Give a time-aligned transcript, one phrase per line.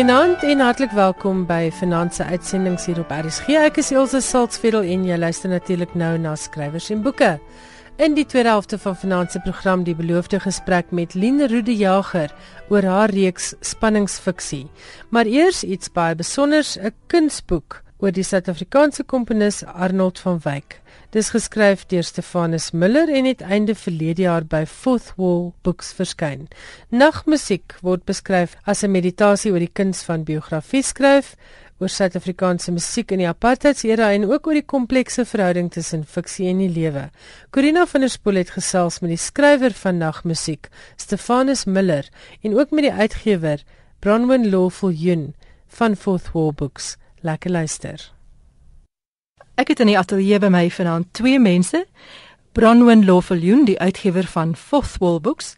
[0.00, 3.52] Goeienaand en hartlik welkom by Finanse Uitsendings hier op RSG.
[3.68, 7.34] Ek is Elsje Salzveld en jy luister natuurlik nou na skrywers en boeke.
[8.00, 12.32] In die tweede helfte van Finanse program die beloofde gesprek met Lien Rude Jager
[12.70, 14.70] oor haar reeks spanningsfiksie.
[15.12, 20.80] Maar eers iets baie besonders, 'n kunsboek oor die Suid-Afrikaanse komponis Arnold van Wyk.
[21.10, 26.44] Dis geskryf deur Stefanus Miller en het einde verlede jaar by Fourth Wall Books verskyn.
[26.94, 31.34] Nagmusiek word beskryf as 'n meditasie oor die kuns van biografie skryf,
[31.80, 36.58] oor Suid-Afrikaanse musiek in die apartheidsera en ook oor die komplekse verhouding tussen fiksie en
[36.58, 37.10] die lewe.
[37.50, 42.06] Corina van der Spool het gesels met die skrywer van Nagmusiek, Stefanus Miller,
[42.42, 43.64] en ook met die uitgewer,
[43.98, 45.34] Bronwyn Lawful Yun
[45.66, 46.96] van Fourth Wall Books.
[47.22, 48.19] Lekker luister.
[49.60, 51.82] Ek het in die ateljee by my vanaand twee mense,
[52.56, 55.50] Bronwyn Lofeljoen, die uitgewer van Fothwall Books,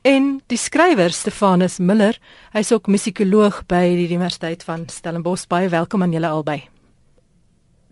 [0.00, 2.16] en die skrywer Stefanus Miller.
[2.54, 5.44] Hy's ook musikoloog by die Universiteit van Stellenbosch.
[5.52, 6.56] Baie welkom aan julle albei.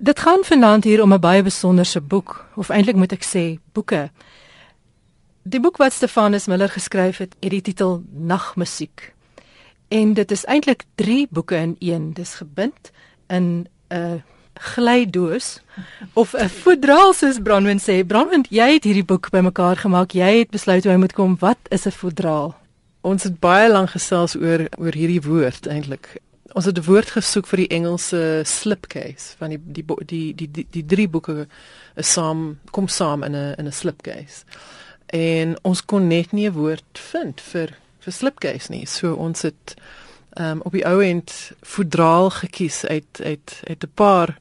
[0.01, 4.11] Dit gaan vanaand hier om 'n baie besonderse boek, of eintlik moet ek sê, boeke.
[5.43, 9.13] Die boek wat Stefanus Miller geskryf het, het die titel Nagmusiek.
[9.89, 12.13] En dit is eintlik 3 boeke in een.
[12.13, 12.91] Dis gebind
[13.29, 14.23] in 'n
[14.55, 15.61] glydoos
[16.13, 18.05] of 'n voedraal soos Bronwyn sê.
[18.07, 20.13] Bronwyn, jy het hierdie boek bymekaar gemaak.
[20.13, 21.37] Jy het besluit hoe hy moet kom.
[21.39, 22.55] Wat is 'n voedraal?
[23.01, 26.21] Ons het baie lank gesels oor oor hierdie woord eintlik.
[26.53, 30.67] Ons het 'n woord gesoek vir die Engelse slipcase van die die die die die,
[30.71, 31.47] die drie boeke
[31.97, 34.45] is saam kom saam in 'n in 'n slipcase.
[35.07, 37.69] En ons kon net nie 'n woord vind vir
[38.01, 38.87] vir slipcase nie.
[38.87, 39.77] So ons het
[40.41, 44.39] um, op die ou end voedraal gekies uit uit uit 'n paar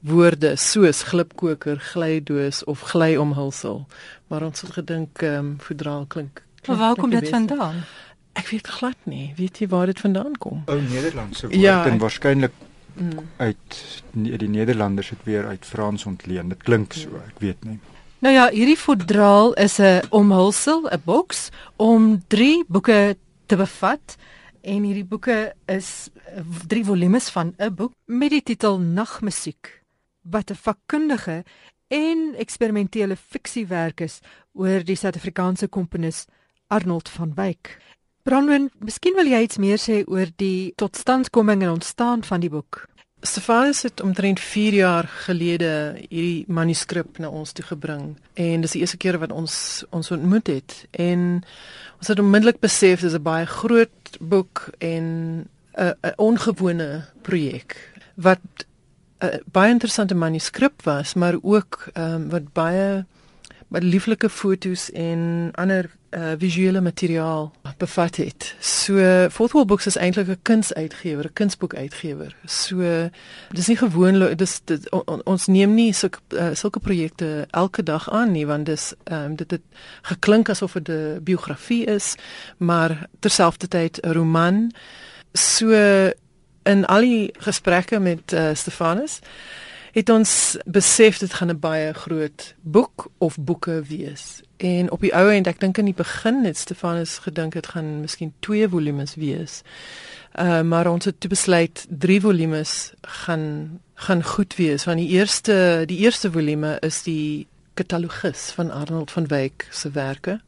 [0.00, 3.86] woorde soos glipkoker, glydoos of glyomhulsel.
[4.26, 6.42] Maar ons het gedink ehm um, voedraal klink.
[6.66, 7.84] Maar waar kom dit vandaan?
[8.32, 9.32] Ek weet glad nie.
[9.36, 10.62] Weet jy waar dit vandaan kom?
[10.66, 12.52] Ou Nederlandse woord ja, en waarskynlik
[12.94, 13.28] mm.
[13.36, 13.80] uit
[14.12, 16.48] die Nederlanders het weer uit Frans ontleen.
[16.48, 17.78] Dit klink so, ek weet nie.
[18.22, 24.16] Nou ja, hierdie voedraal is 'n omhulsel, 'n boks om 3 boeke te bevat.
[24.62, 26.08] En hierdie boeke is
[26.70, 29.82] drie volumes van 'n boek met die titel Nagmusiek
[30.22, 31.44] wat 'n vakkundige
[31.88, 34.20] en eksperimentele fiksiewerk is
[34.52, 36.26] oor die Suid-Afrikaanse komponis
[36.66, 37.78] Arnold van Wyk.
[38.22, 42.86] Bronwyn, miskien wil jy iets meer sê oor die totstandkoming en ontstaan van die boek?
[43.22, 48.80] Stefanus het omtrent 4 jaar gelede hierdie manuskrip na ons toe gebring en dis die
[48.80, 51.44] eerste keer wat ons ons ontmoet het en
[52.00, 55.04] ons het onmiddellik besef dis 'n baie groot boek en
[55.74, 57.76] 'n 'n ongewone projek
[58.14, 58.66] wat
[59.20, 63.04] 'n baie interessante manuskrip was, maar ook ehm um, wat baie
[63.68, 68.54] wat lieflike foto's en ander uh, visuele materiaal bevat het.
[68.60, 68.94] So
[69.30, 72.36] Fourth Books is eintlik 'n kunsuitgewer, 'n kunsboekuitgewer.
[72.44, 73.08] So
[73.50, 78.10] dis nie gewoonlik dis dit, on, ons neem nie sulke uh, sulke projekte elke dag
[78.10, 79.62] aan nie want dis um, dit het
[80.02, 82.14] geklink asof dit 'n biografie is,
[82.56, 84.72] maar terselfdertyd 'n roman.
[85.32, 85.70] So
[86.62, 89.20] in al die gesprekke met uh, Stefanus
[89.92, 94.40] het ons besef dit gaan 'n baie groot boek of boeke wees.
[94.62, 97.88] En op die ou end, ek dink in die begin het Stefanus gedink dit gaan
[98.04, 99.62] miskien 2 volumes wees.
[100.38, 102.92] Uh maar ons het besluit 3 volumes
[103.24, 109.10] gaan gaan goed wees want die eerste die eerste volume is die katalogus van Arnold
[109.10, 110.38] van Wyk sewerke.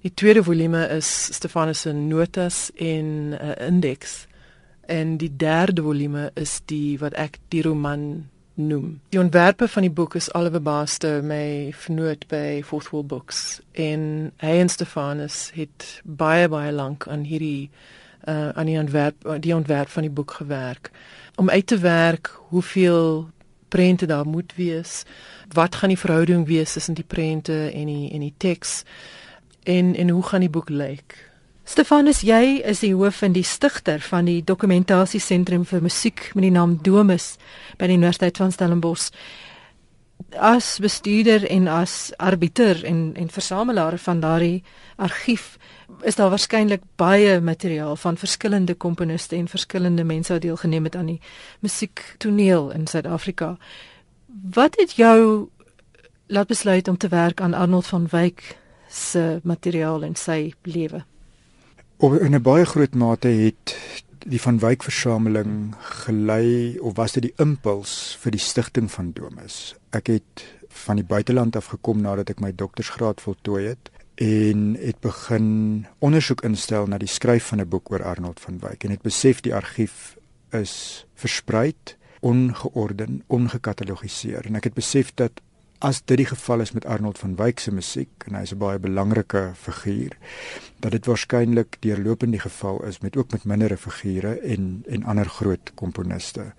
[0.00, 4.26] Die tweede volume is Stefanus se notas en 'n uh, indeks
[4.86, 8.28] en die derde volume is die wat ek die roman
[8.58, 9.00] noem.
[9.08, 14.32] Die ontwerpe van die boek is Oliver Baaster my vernoot by Fourth Wall Books en
[14.42, 17.70] hy en Stefanus het baie baie lank aan hierdie
[18.26, 20.90] uh, aan die ontwerp die ontwerp van die boek gewerk
[21.38, 23.28] om uit te werk hoeveel
[23.68, 25.04] prente daar moet wees.
[25.52, 28.82] Wat gaan die verhouding wees tussen die prente en die en die teks
[29.62, 31.27] en en hoe gaan die boek lyk?
[31.68, 36.52] Stefanus, jy is die hoof en die stigter van die dokumentasiesentrum vir musiek met die
[36.54, 37.34] naam Domus
[37.76, 39.10] by die Universiteit van Stellenbosch.
[40.32, 44.62] As bestuurder en as arbiter en en versamelaar van daardie
[44.96, 45.58] argief
[46.08, 51.12] is daar waarskynlik baie materiaal van verskillende komponiste en verskillende mense wat deelgeneem het aan
[51.12, 51.20] die
[51.60, 53.58] musiektoneel in Suid-Afrika.
[54.56, 55.50] Wat het jou
[56.26, 58.56] laat besluit om te werk aan Arnold van Wyk
[58.88, 61.04] se materiaal en sy lewe?
[62.00, 63.76] Op 'n baie groot mate het
[64.18, 69.74] die van Wyk versameling gelei of was dit die impuls vir die stigting van Domus.
[69.90, 75.00] Ek het van die buiteland af gekom nadat ek my doktorsgraad voltooi het en het
[75.00, 79.02] begin ondersoek instel na die skryf van 'n boek oor Arnold van Wyk en het
[79.02, 80.16] besef die argief
[80.50, 85.32] is verspreid, ongeorden, ongekatalogiseer en ek het besef dat
[85.78, 88.58] as dit die geval is met Arnold van Wyk se musiek en hy is 'n
[88.58, 90.16] baie belangrike figuur
[90.80, 95.28] dat dit waarskynlik deurlopend die geval is met ook met mindere figure en en ander
[95.28, 96.52] groot komponiste.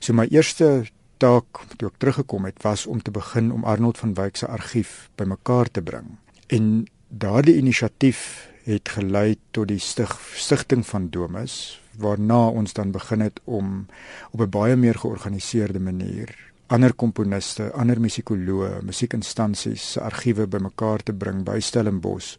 [0.00, 0.84] So my eerste
[1.16, 5.08] taak toe ek teruggekom het was om te begin om Arnold van Wyk se argief
[5.14, 6.18] bymekaar te bring.
[6.46, 13.20] En daardie inisiatief het gelei tot die stig, stigting van Domus waarna ons dan begin
[13.20, 13.86] het om
[14.30, 21.14] op 'n baie meer georganiseerde manier ander komponiste, ander musikoloë, musiekinstansies se argiewe bymekaar te
[21.14, 22.36] bring by Stellenbosch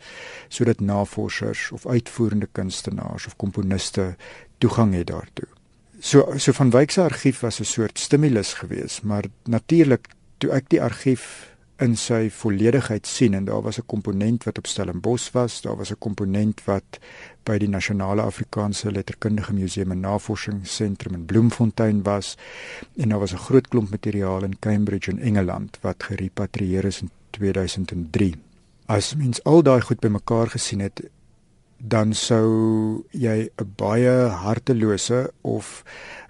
[0.50, 4.16] sodat navorsers of uitvoerende kunstenaars of komponiste
[4.58, 5.48] toegang het daartoe.
[6.00, 10.08] So so van Wyk se argief was 'n soort stimulus geweest, maar natuurlik
[10.38, 14.68] toe ek die argief in sy volledigheid sien en daar was 'n komponent wat op
[14.68, 17.00] Stellenbosch was, daar was 'n komponent wat
[17.44, 22.38] by die Nasionale Afrikaanse Letterkundige Museum en Navorsingsentrum in Bloemfontein was
[22.98, 27.10] en daar was 'n groot klomp materiaal in Cambridge in Engeland wat gerepatrieer is in
[27.30, 28.36] 2003.
[28.86, 31.02] As mens al daai goed bymekaar gesien het,
[31.78, 35.84] dan sou jy 'n baie hartelose of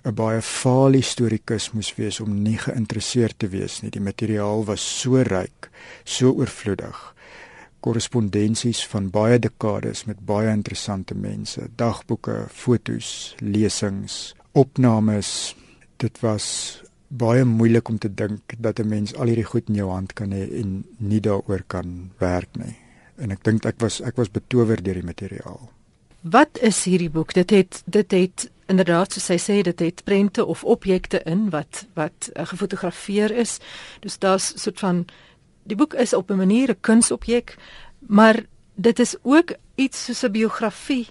[0.06, 3.92] 'n baie faal historikus moes wees om nie geïnteresseerd te wees nie.
[3.92, 5.70] Die materiaal was so ryk,
[6.04, 7.16] so oorvloedig.
[7.80, 15.56] Korrespondensies van baie dekades met baie interessante mense, dagboeke, fotos, lesings, opnames.
[15.98, 19.90] Dit was baie moeilik om te dink dat 'n mens al hierdie goed in jou
[19.90, 22.87] hand kan hê en nie daaroor kan werk nie.
[23.18, 25.70] En ek dink ek was ek was betower deur die materiaal.
[26.22, 27.34] Wat is hierdie boek?
[27.34, 31.86] Dit het dit het inderdaad soos hy sê dit het prente of objekte in wat
[31.96, 33.58] wat uh, gefotografeer is.
[34.04, 35.06] Dus daar's soort van
[35.64, 37.58] die boek is op 'n manier 'n kunsobjek,
[38.00, 41.08] maar dit is ook iets soos 'n biografie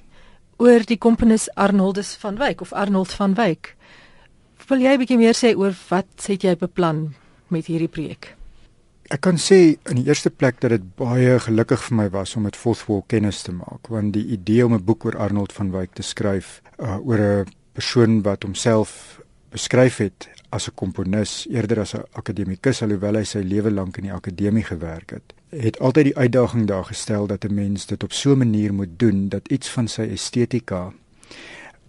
[0.57, 3.77] oor die komponis Arnoldus van Wyk of Arnold van Wyk.
[4.69, 7.15] Wil jy 'n bietjie meer sê oor wat het jy beplan
[7.49, 8.36] met hierdie projek?
[9.07, 12.43] Ek kan sê in die eerste plek dat dit baie gelukkig vir my was om
[12.43, 15.95] met Fothwall kennis te maak want die idee om 'n boek oor Arnold van Wyk
[15.95, 19.21] te skryf uh, oor 'n persoon wat homself
[19.51, 24.05] beskryf het as 'n komponis eerder as 'n akademikus alhoewel hy sy lewe lank in
[24.05, 28.13] die akademie gewerk het het altyd die uitdaging daar gestel dat 'n mens dit op
[28.13, 30.93] so 'n manier moet doen dat iets van sy estetika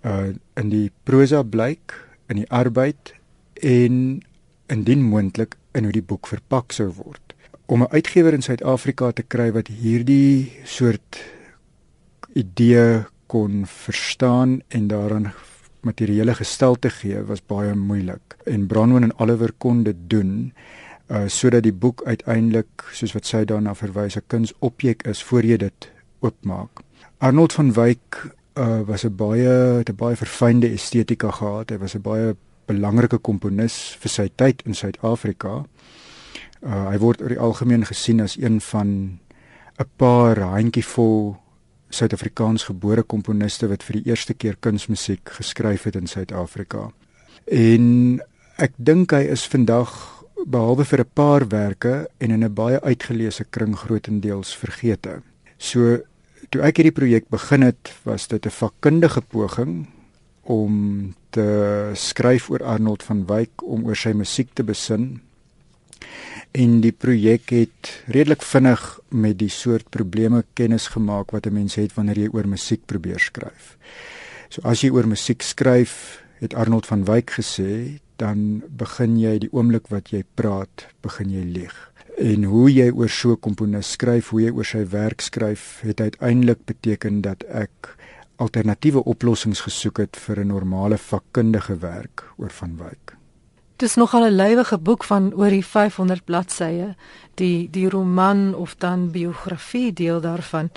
[0.06, 1.98] uh in die prosa blyk
[2.28, 3.13] in die arbeid
[3.54, 4.22] en
[4.68, 7.35] indien moontlik in hoe die boek verpak sou word.
[7.65, 11.19] Om 'n uitgewer in Suid-Afrika te kry wat hierdie soort
[12.33, 15.33] idee kon verstaan en daaraan
[15.81, 18.35] materiële gestalte gee was baie moeilik.
[18.45, 20.53] En Branwen en Oliver kon dit doen
[21.07, 25.57] uh sodat die boek uiteindelik soos wat sy daarna verwys 'n kunsobjek is voor jy
[25.57, 26.83] dit oopmaak.
[27.18, 31.69] Arnold van Wyk uh was 'n baie 'n baie verfynde estetika gehad.
[31.69, 32.35] Hy was 'n baie
[32.68, 35.64] belangrike komponis vir sy tyd in Suid-Afrika.
[36.62, 39.19] Uh hy word oor die algemeen gesien as een van
[39.80, 41.38] 'n paar handjievol
[41.90, 46.92] Suid-Afrikaans gebore komponiste wat vir die eerste keer kunsmusiek geskryf het in Suid-Afrika.
[47.48, 48.20] En
[48.58, 49.94] ek dink hy is vandag
[50.46, 55.22] behalwe vir 'n paar werke en in 'n baie uitgeleese kring grootendeels vergete.
[55.58, 56.00] So
[56.50, 59.88] toe ek hierdie projek begin het, was dit 'n vakkundige poging
[60.48, 61.48] om te
[61.94, 65.20] skryf oor Arnold van Wyk om oor sy musiek te besin.
[66.56, 71.75] En die projek het redelik vinnig met die soort probleme kennis gemaak wat 'n mens
[71.75, 73.77] het wanneer jy oor musiek probeer skryf.
[74.50, 79.51] So as jy oor musiek skryf, het Arnold van Wyk gesê, dan begin jy die
[79.51, 81.75] oomblik wat jy praat, begin jy lieg.
[82.18, 86.01] En hoe jy oor so 'n komponis skryf, hoe jy oor sy werk skryf, het
[86.01, 87.97] uiteindelik beteken dat ek
[88.38, 93.15] alternatiewe oplossings gesoek het vir 'n normale vakkundige werk oor Van Wyk.
[93.75, 96.96] Dis nogal 'n lywige boek van oor die 500 bladsye,
[97.34, 100.70] die die roman of dan biografie deel daarvan.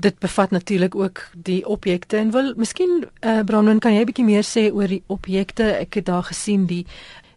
[0.00, 4.24] Dit bevat natuurlik ook die objekte en wil miskien uh, Brandon kan jy 'n bietjie
[4.24, 5.62] meer sê oor die objekte?
[5.62, 6.86] Ek het daar gesien die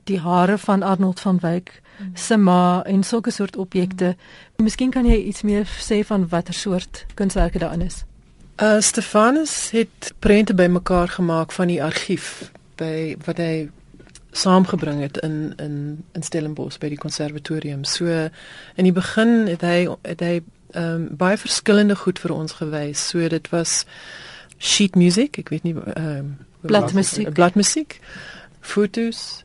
[0.04, 2.16] die hare van Arnold van Wyk mm.
[2.16, 4.16] se ma en sulke soort objekte.
[4.58, 4.64] Mm.
[4.64, 8.06] Miskien kan jy iets meer sê van watter soort kunswerke daarin is.
[8.62, 13.70] Uh Stefanus het prente bymekaar gemaak van die argief by wat hy
[14.32, 17.84] saamgebring het in in in Stellenbosch by die konservatorium.
[17.84, 18.06] So
[18.76, 20.36] in die begin het hy het hy
[20.72, 23.08] ehm um, baie verskillende goed vir ons gewys.
[23.10, 23.86] So dit was
[24.58, 27.98] sheet music, ek weet nie ehm um, bladmusiek, bladmusiek,
[28.62, 29.44] fotos,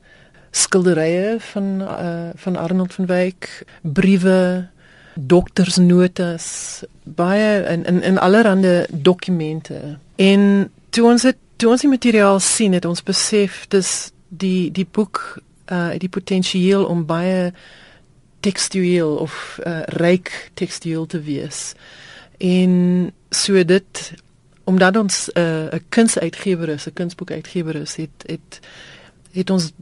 [0.51, 4.69] skilderye van uh, van Arnold van Wyk, briewe
[5.17, 9.99] doktersnotas, baie in in in allerlei dokumente.
[10.17, 14.87] En toe ons het toe ons die materiaal sien, het ons besef dis die die
[14.91, 15.41] boek
[15.73, 17.53] uh die potensiaal om baie
[18.41, 21.73] tekstueel of uh, ryk tekstueel te wees.
[22.39, 24.13] En so dit
[24.65, 28.61] omdat ons 'n uh, kunsuitgewer is, 'n kunsboekuitgewer is, het het
[29.33, 29.73] het ons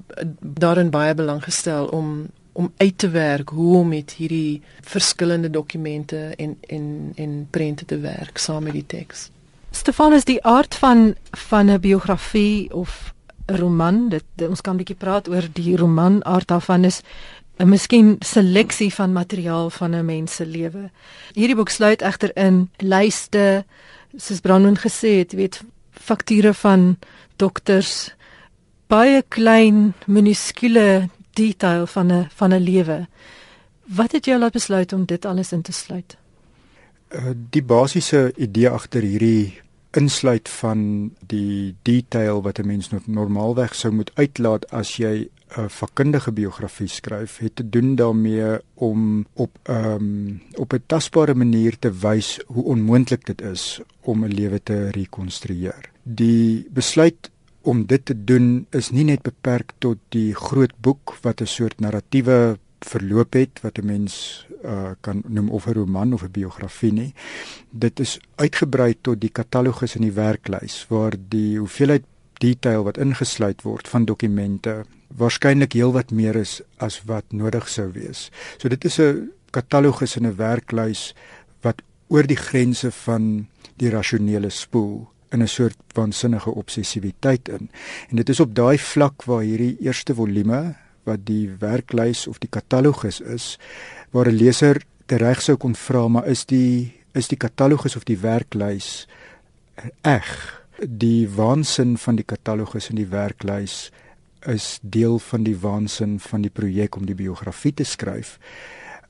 [0.41, 6.35] daarin baie belang gestel om om uit te werk hoe om met hierdie verskillende dokumente
[6.37, 9.31] en en en prente te werk saam met die teks.
[9.71, 13.15] Stefanus, die aard van van 'n biografie of
[13.47, 17.03] 'n roman, dit, ons kan 'n bietjie praat oor die roman aard daarvan is
[17.59, 20.91] 'n miskien seleksie van materiaal van 'n mens se lewe.
[21.33, 23.65] Hierdie boek sluit egter in lyste,
[24.17, 26.99] soos Brandon gesê het, weet fakture van
[27.37, 28.15] dokters,
[28.87, 33.07] baie klein minuskule detail van 'n van 'n lewe.
[33.85, 36.17] Wat het jou laat besluit om dit alles in te sluit?
[37.09, 39.61] Uh, die basiese idee agter hierdie
[39.95, 46.33] insluit van die detail wat 'n mens normaalweg sou moet uitlaat as jy 'n vakkundige
[46.33, 51.79] biografie skryf, het te doen daarmee om op 'n um, ehm, op 'n tasbare manier
[51.79, 55.91] te wys hoe onmoontlik dit is om 'n lewe te rekonstrueer.
[56.03, 57.31] Die besluit
[57.65, 61.81] om dit te doen is nie net beperk tot die groot boek wat 'n soort
[61.81, 66.93] narratiewe verloop het wat 'n mens uh, kan noem of 'n roman of 'n biografie
[66.93, 67.15] nie.
[67.71, 72.05] Dit is uitgebrei tot die katalogus en die werklys waar die hoeveelheid
[72.39, 74.85] detail wat ingesluit word van dokumente
[75.17, 78.31] waarskynlik heelwat meer is as wat nodig sou wees.
[78.59, 81.15] So dit is 'n katalogus en 'n werklys
[81.63, 87.71] wat oor die grense van die rasionele spoel in 'n soort waansinnige obsessiwiteit in.
[88.09, 90.75] En dit is op daai vlak waar hierdie eerste volume
[91.05, 93.59] wat die werklys of die katalogus is
[94.11, 98.19] waar 'n leser tereg sou kon vra maar is die is die katalogus of die
[98.19, 99.07] werklys
[100.03, 100.29] eg
[100.81, 103.91] die waansin van die katalogus en die werklys
[104.51, 108.39] is deel van die waansin van die projek om die biografie te skryf.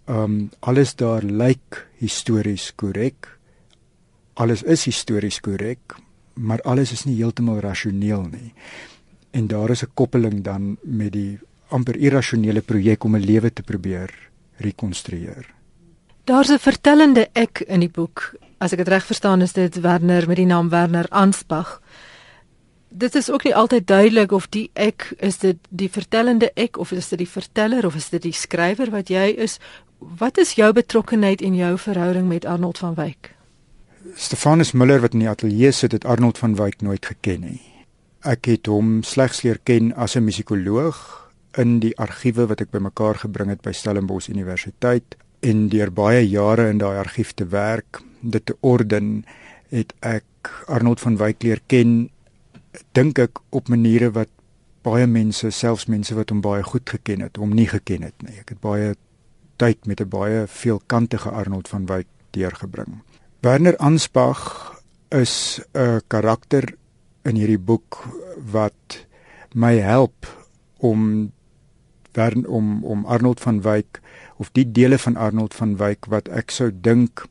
[0.06, 3.28] Um alles daar lyk histories korrek.
[4.34, 5.96] Alles is histories korrek,
[6.34, 8.52] maar alles is nie heeltemal rasioneel nie.
[9.30, 11.38] En daar is 'n koppeling dan met die
[11.68, 14.10] amper irrasionele projek om 'n lewe te probeer
[14.56, 15.54] rekonstrueer.
[16.24, 18.34] Daar's 'n vertellende ek in die boek.
[18.58, 21.82] As ek dit reg verstaan is dit Werner met die naam Werner Ansbach.
[22.88, 26.92] Dit is ook nie altyd duidelik of die ek is dit die vertellende ek of
[26.92, 29.58] is dit die verteller of is dit die skrywer wat jy is?
[29.98, 33.33] Wat is jou betrokkeheid en jou verhouding met Arnold van Wyk?
[34.12, 37.60] Stefanus Müller wat in die ateljee sit, het Arnold van Wyk nooit geken nie.
[38.20, 40.98] Ek het hom slegs leer ken as 'n musikoloog
[41.56, 46.68] in die argiewe wat ek bymekaar gebring het by Stellenbosch Universiteit en deur baie jare
[46.68, 49.24] in daai argief te werk, dit te orden,
[49.70, 50.24] het ek
[50.66, 52.10] Arnold van Wyk leer ken
[52.92, 54.28] dink ek op maniere wat
[54.82, 58.38] baie mense, selfs mense wat hom baie goed geken het, hom nie geken het nie.
[58.38, 58.96] Ek het baie
[59.56, 63.00] tyd met 'n baie veelkantige Arnold van Wyk deurgebring.
[63.44, 64.72] Werner Ansbach
[65.10, 66.64] is 'n karakter
[67.28, 68.00] in hierdie boek
[68.52, 69.04] wat
[69.52, 70.24] my help
[70.80, 71.30] om
[72.16, 74.00] Wern om om Arnold van Wyk
[74.36, 77.26] of die dele van Arnold van Wyk wat ek sou dink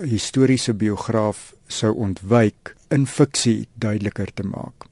[0.00, 4.88] historiese biograaf sou ontwyk in fiksie duideliker te maak.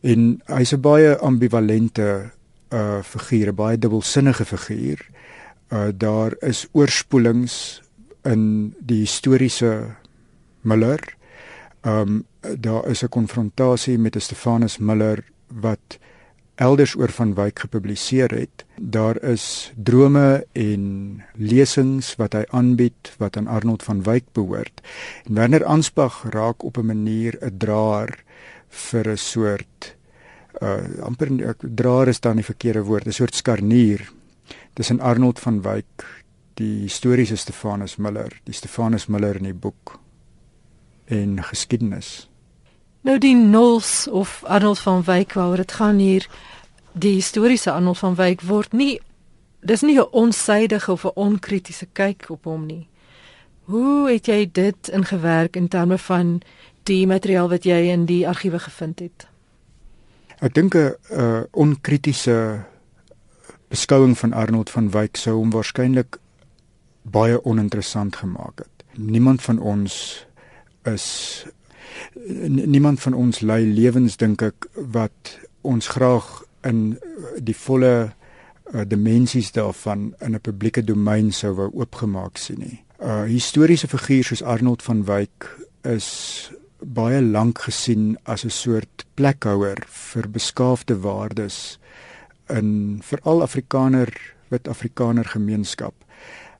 [0.00, 2.30] En hy's 'n baie ambivalente
[2.70, 5.10] uh figuur, 'n baie dubbelsinnige figuur.
[5.72, 7.82] Uh daar is oorspoelings
[8.22, 9.96] in die historiese
[10.64, 11.00] Miller.
[11.82, 15.98] Um daar is 'n konfrontasie met Stefanus Miller wat
[16.54, 18.64] elders oor van Wyk gepubliseer het.
[18.80, 24.80] Daar is drome en lesings wat hy aanbied wat aan Arnold van Wyk behoort.
[25.24, 28.22] En Werner Ansbach raak op 'n manier 'n draer
[28.68, 29.96] vir 'n soort
[30.62, 34.12] uh amper ek draer is dan die verkeerde woord, 'n soort skarnier
[34.72, 36.22] tussen Arnold van Wyk,
[36.54, 39.98] die historiese Stefanus Miller, die Stefanus Miller in die boek
[41.04, 42.28] en geskiedenis.
[43.00, 46.28] Nou die Nols of Arnold van Wyk waaroor dit gaan hier,
[46.92, 49.00] die historiese Arnold van Wyk word nie
[49.64, 52.88] dis nie 'n onsydige of 'n onkritiese kyk op hom nie.
[53.64, 56.42] Hoe het jy dit ingewerk in terme van
[56.82, 59.26] die materiaal wat jy in die argiewe gevind het?
[60.38, 62.64] Ek dink 'n uh, onkritiese
[63.68, 66.18] beskouing van Arnold van Wyk sou hom waarskynlik
[67.02, 68.84] baie oninteressant gemaak het.
[68.92, 70.26] Niemand van ons
[70.84, 71.46] is
[72.64, 76.96] niemand van ons lei lewens dink ek wat ons graag in
[77.38, 77.94] die volle
[78.72, 82.84] uh, dimensies daarvan in 'n publieke domein sou wou oopgemaak sien nie.
[82.98, 86.50] 'n uh, historiese figuur soos Arnold van Wyk is
[86.80, 91.78] baie lank gesien as 'n soort plekhouer vir beskaafde waardes
[92.48, 94.08] in veral Afrikaner
[94.48, 95.94] wit Afrikaner gemeenskap.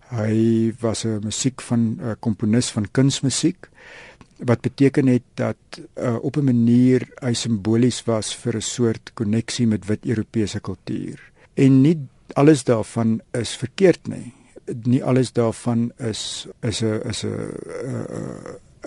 [0.09, 3.69] Hy was 'n musiek van 'n komponis van kunsmusiek
[4.45, 5.57] wat beteken het dat
[5.99, 11.33] uh, op 'n manier hy simbolies was vir 'n soort koneksie met wit Europese kultuur.
[11.55, 14.33] En nie alles daarvan is verkeerd nie.
[14.83, 17.31] Nie alles daarvan is is 'n is 'n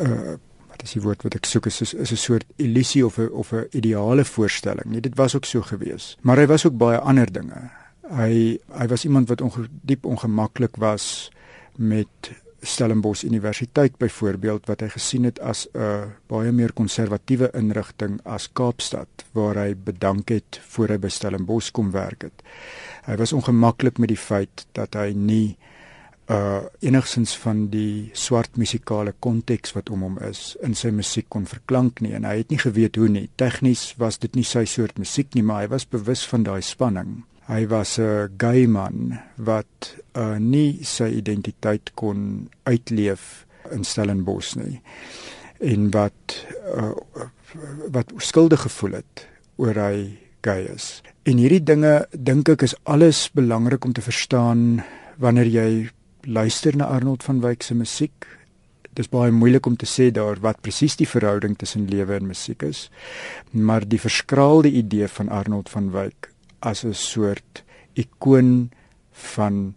[0.01, 3.29] 'n wat is die woord wat ek soek is is 'n soort illusie of 'n
[3.31, 4.85] of 'n ideale voorstelling.
[4.85, 6.17] Nee, dit was ook so gewees.
[6.21, 7.69] Maar hy was ook baie ander dinge.
[8.09, 11.31] Hy hy was iemand wat onge, diep ongemaklik was
[11.75, 12.31] met
[12.67, 19.25] Stellenbosch Universiteit byvoorbeeld wat hy gesien het as 'n baie meer konservatiewe inrigting as Kaapstad
[19.31, 22.43] waar hy bedank het voor hy by Stellenbosch kom werk het.
[23.05, 25.57] Hy was ongemaklik met die feit dat hy nie
[26.27, 31.45] uh enigsins van die swart musikale konteks wat om hom is in sy musiek kon
[31.47, 33.29] verklank nie en hy het nie geweet hoe nie.
[33.35, 37.23] Tegnies was dit nie sy soort musiek nie, maar hy was bewus van daai spanning.
[37.47, 44.81] Hy was 'n gay man wat uh, nie sy identiteit kon uitleef in Stellenbosch nie
[45.63, 46.91] en wat uh,
[47.87, 51.01] wat skuldig gevoel het oor hy gay is.
[51.23, 54.83] En hierdie dinge dink ek is alles belangrik om te verstaan
[55.15, 55.89] wanneer jy
[56.27, 58.27] luister na Arnold van Wyk se musiek.
[58.91, 62.27] Dit is baie moeilik om te sê daar wat presies die verhouding tussen lewe en
[62.27, 62.89] musiek is,
[63.51, 68.69] maar die verskraalde idee van Arnold van Wyk as 'n soort ikoon
[69.11, 69.75] van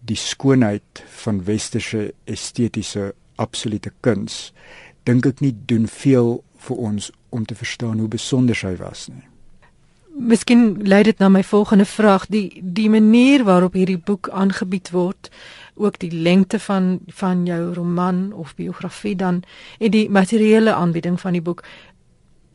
[0.00, 4.52] die skoonheid van westerse estetiese absolute kuns
[5.04, 9.24] dink ek nie doen veel vir ons om te verstaan hoe besonder hy was nie.
[10.18, 15.30] Miskien lei dit na my volgende vraag, die die manier waarop hierdie boek aangebied word,
[15.78, 19.42] ook die lengte van van jou roman of biografie dan
[19.78, 21.62] en die materiële aanbieding van die boek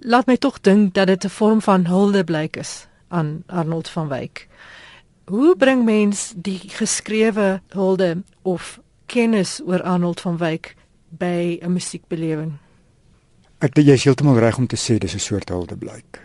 [0.03, 4.07] laat my tog dink dat dit 'n vorm van hulde blyk is aan Arnold van
[4.09, 4.47] Wyk.
[5.29, 10.75] Hoe bring mens die geskrewe hulde of kennis oor Arnold van Wyk
[11.09, 12.57] by 'n musiekbelewing?
[13.59, 16.19] Ek dink jy is heeltemal reg om te sê dis 'n soort hulde blyk.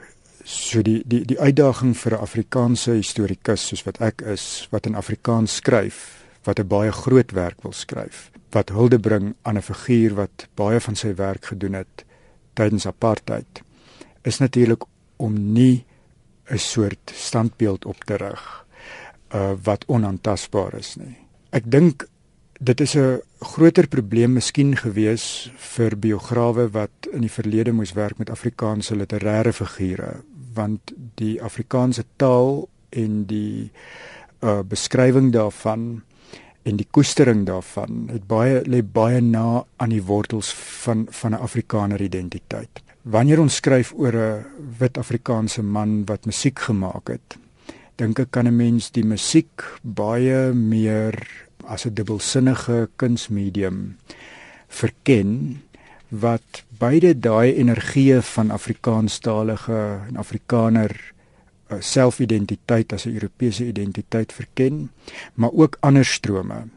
[0.44, 4.94] So die die die uitdaging vir 'n Afrikaanse historikus soos wat ek is wat in
[4.94, 10.14] Afrikaans skryf, wat 'n baie groot werk wil skryf, wat hulde bring aan 'n figuur
[10.14, 12.04] wat baie van sy werk gedoen het
[12.54, 13.62] tydens apartheid,
[14.22, 14.84] is natuurlik
[15.16, 15.84] om nie
[16.50, 18.66] 'n soort standbeeld op te rig
[19.34, 21.16] uh wat onaantastbaar is nie.
[21.50, 22.08] Ek dink
[22.60, 28.18] dit is 'n groter probleem miskien gewees vir biograwe wat in die verlede moes werk
[28.18, 30.22] met Afrikaanse literêre figure
[30.54, 33.70] want die Afrikaanse taal en die
[34.42, 36.02] uh beskrywing daarvan
[36.62, 41.42] en die koestering daarvan het baie lê baie na aan die wortels van van 'n
[41.42, 42.82] Afrikaner identiteit.
[43.02, 44.44] Wanneer ons skryf oor 'n
[44.78, 47.38] wit Afrikaanse man wat musiek gemaak het,
[47.96, 51.14] dink ek kan 'n mens die musiek baie meer
[51.64, 53.96] as 'n dubbelsinnige kunsmedium
[54.68, 55.62] verken
[56.08, 61.12] wat beide daai energie van Afrikaanstalige en Afrikaner
[61.80, 64.90] selfidentiteit as 'n Europese identiteit verken,
[65.34, 66.68] maar ook ander strome.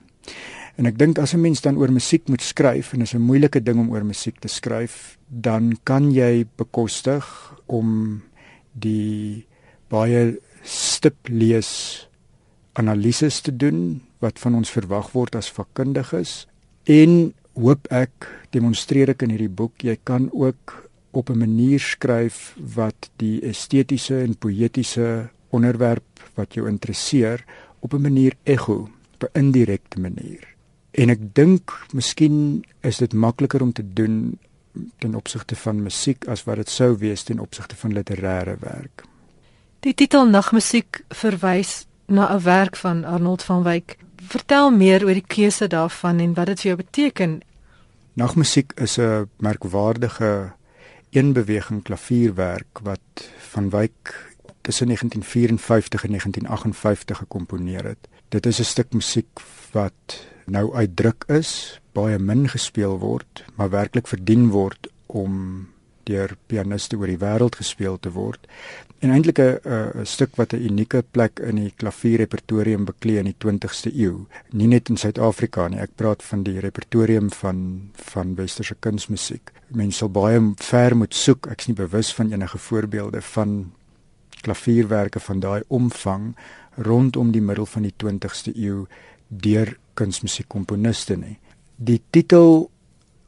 [0.75, 3.63] En ek dink as 'n mens dan oor musiek moet skryf en is 'n moeilike
[3.63, 7.25] ding om oor musiek te skryf, dan kan jy bekostig
[7.65, 8.21] om
[8.73, 9.45] die
[9.89, 12.07] baie stip lees
[12.73, 16.45] analises te doen wat van ons verwag word as vakkundiges
[16.85, 22.55] en hoop ek demonstreer ek in hierdie boek jy kan ook op 'n manier skryf
[22.75, 27.45] wat die estetiese en poëtiese onderwerp wat jou interesseer
[27.79, 30.51] op 'n manier ekho op 'n indirekte manier
[30.91, 34.39] En ek dink miskien is dit makliker om te doen
[34.99, 39.03] ten opsigte van musiek as wat dit sou wees ten opsigte van literêre werk.
[39.83, 43.97] Die titel Nagmusiek verwys na 'n werk van Arnold van Wyk.
[44.15, 47.41] Vertel meer oor die keuse daarvan en wat dit vir jou beteken.
[48.13, 50.53] Nagmusiek is 'n merkwaardige
[51.11, 58.07] eenbeweging klavierwerk wat van Wyk tussen 1954 en 1958 gekomponeer het.
[58.29, 59.39] Dit is 'n stuk musiek
[59.71, 65.67] wat nou uitdruk is, baie min gespeel word, maar werklik verdien word om
[66.03, 68.47] deur pianiste oor die wêreld gespeel te word.
[69.01, 73.91] En eintlik 'n stuk wat 'n unieke plek in die klavierrepertorium beklee in die 20ste
[73.93, 75.79] eeu, nie net in Suid-Afrika nie.
[75.79, 79.51] Ek praat van die repertorium van van westerse kunsmusiek.
[79.67, 81.47] Mense sal baie ver moet soek.
[81.47, 83.71] Ek is nie bewus van enige voorbeelde van
[84.41, 86.35] klavierwerke van daai omvang
[86.75, 88.85] rondom die middel van die 20ste eeu
[89.27, 91.37] deur kunsmusiekkomponiste nie.
[91.75, 92.69] Die titel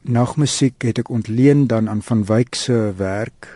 [0.04, 3.48] Nagmusiek het ek ontleen dan aan Van Wyk se werk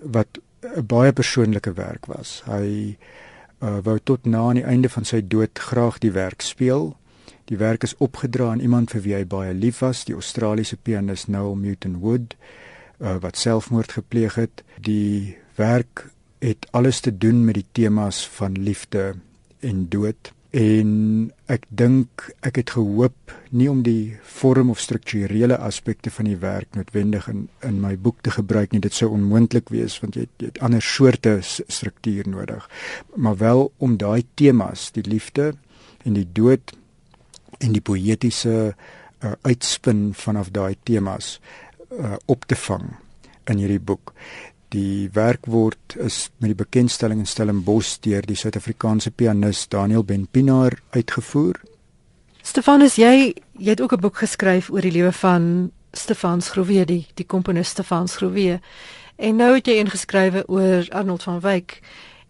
[0.00, 2.42] wat 'n baie persoonlike werk was.
[2.46, 2.96] Hy
[3.62, 6.96] uh, wou tot na aan die einde van sy dood graag die werk speel.
[7.44, 11.26] Die werk is opgedra aan iemand vir wie hy baie lief was, die Australiese pianis
[11.26, 12.36] Noel Newton Wood,
[13.00, 14.62] uh, wat selfmoord gepleeg het.
[14.78, 16.06] Die werk
[16.38, 19.14] het alles te doen met die temas van liefde
[19.60, 20.90] en dood en
[21.50, 26.74] ek dink ek het gehoop nie om die vorm of strukturele aspekte van die werk
[26.78, 28.80] noodwendig in in my boek te gebruik nie.
[28.80, 32.68] Dit sou onmoontlik wees want jy het, jy het ander soorte struktuur nodig.
[33.14, 35.54] Maar wel om daai temas die liefde
[36.04, 36.76] en die dood
[37.58, 41.40] en die poëtiese uh, uitspin vanaf daai temas
[41.90, 42.92] uh, op te vang
[43.50, 44.12] in hierdie boek
[44.74, 50.80] Die werk word is met die bekendstelling in Stellenbosch deur die Suid-Afrikaanse pianis Daniel Benpinaar
[50.90, 51.60] uitgevoer.
[52.42, 57.06] Stefanus, jy jy het ook 'n boek geskryf oor die lewe van Stefan Schroewe, die
[57.14, 58.60] die komponis Stefan Schroewe.
[59.16, 61.80] En nou het jy ingeskrywe oor Arnold van Wyk.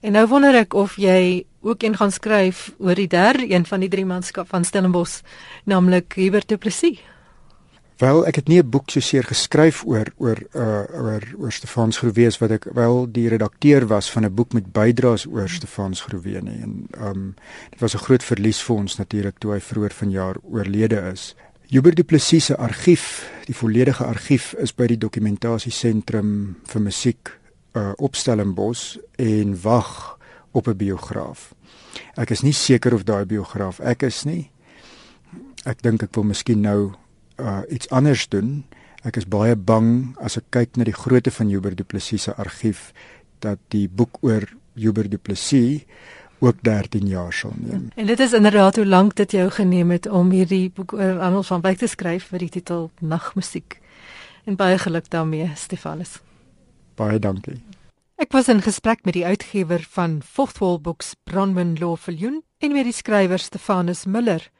[0.00, 3.80] En nou wonder ek of jy ook een gaan skryf oor die derde een van
[3.80, 5.20] die drie manskap van Stellenbosch,
[5.64, 7.00] naamlik Hubert Du Plessis.
[7.96, 11.96] Wel, ek het nie 'n boek so seer geskryf oor oor uh, oor oor Stefans
[11.96, 16.42] Groewees wat ek wel die redakteur was van 'n boek met bydraes oor Stefans Groewee
[16.42, 17.34] nie en um
[17.70, 21.34] dit was 'n groot verlies vir ons natuurlik toe hy vroeër vanjaar oorlede is.
[21.68, 27.38] Hubert Du Plessis se argief, die volledige argief is by die dokumentasieentrum vir musiek
[27.72, 30.18] uh, op Stellenbosch en wag
[30.52, 31.54] op 'n biograaf.
[32.14, 34.50] Ek is nie seker of daai biograaf ek is nie.
[35.64, 36.92] Ek dink ek wil miskien nou
[37.40, 38.64] uh, iets anders doen.
[39.06, 42.34] Ek is baie bang as ek kyk na die grootte van Hubert Du Plessis se
[42.34, 42.92] argief
[43.44, 45.84] dat die boek oor Hubert Du Plessis
[46.38, 47.88] ook 13 jaar sal neem.
[47.94, 51.46] En dit is inderdaad hoe lank dit jou geneem het om hierdie boek oor Arnold
[51.46, 53.80] van Wyk te skryf met die titel Nagmusiek.
[54.44, 56.20] En baie geluk daarmee, Stefanus.
[56.94, 57.62] Baie dankie.
[58.16, 62.94] Ek was in gesprek met die uitgewer van Fourthwall Books, Bronwyn Lawviljoen, en met die
[62.96, 64.50] skrywer Stefanus Miller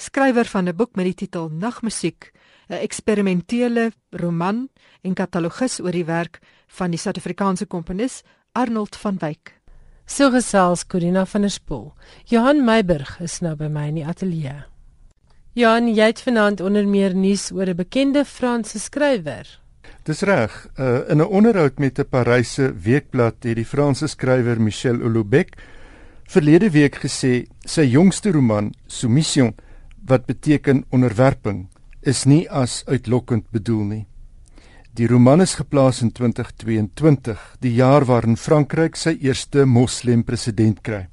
[0.00, 2.32] skrywer van 'n boek met die titel Nagmusiek,
[2.68, 4.68] 'n eksperimentele roman
[5.02, 9.60] en katalogus oor die werk van die Suid-Afrikaanse komponis Arnold van Wyk.
[10.06, 11.94] So gesels Corina van der Spool.
[12.24, 14.64] Johan Meiburg is nou by my in die ateljee.
[15.52, 19.60] Johan, jy het vanaand onder meer nuus oor 'n bekende Franse skrywer.
[20.04, 20.66] Dis reg.
[20.78, 25.54] Uh, in 'n onderhoud met 'n Paryse weekblad het die Franse skrywer Michel Houellebecq
[26.24, 29.54] verlede week gesê sy jongste roman, Soumission,
[30.06, 31.68] wat beteken onderwerping
[32.00, 34.06] is nie as uitlokkend bedoel nie.
[34.96, 41.04] Die roman is geplaas in 2022, die jaar waarin Frankryk sy eerste moslem president kry.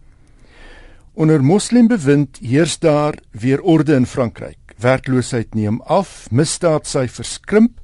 [1.14, 4.76] Onder moslembewind heers daar weer orde in Frankryk.
[4.78, 7.80] Werkloosheid neem af, misdaadsyfers krimp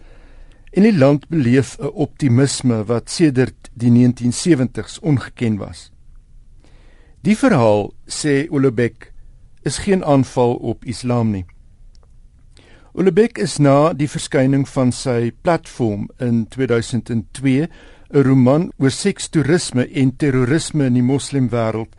[0.73, 5.91] en die land beleef 'n optimisme wat sedert die 1970s ongeken was.
[7.21, 9.12] Die verhaal sê Olebek
[9.63, 11.45] is geen aanval op Islam nie.
[12.93, 17.67] Ulebek is na die verskyning van sy platform in 2002
[18.13, 21.95] 'n roman oor sekstoerisme en terrorisme in die moslimwêreld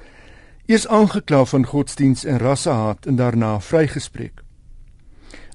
[0.67, 4.41] eers aangekla van godsdiens en rassehaat en daarna vrygespreek.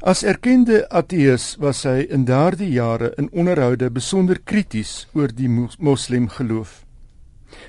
[0.01, 6.29] As erkende ateës was hy in daardie jare in onderhoude besonder krities oor die moslim
[6.29, 6.85] geloof.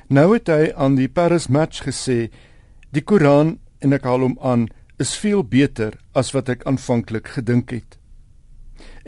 [0.08, 2.30] Nou het hy aan die Paris Match gesê
[2.90, 4.68] die Koran en ek haal hom aan
[5.00, 7.96] is veel beter as wat ek aanvanklik gedink het.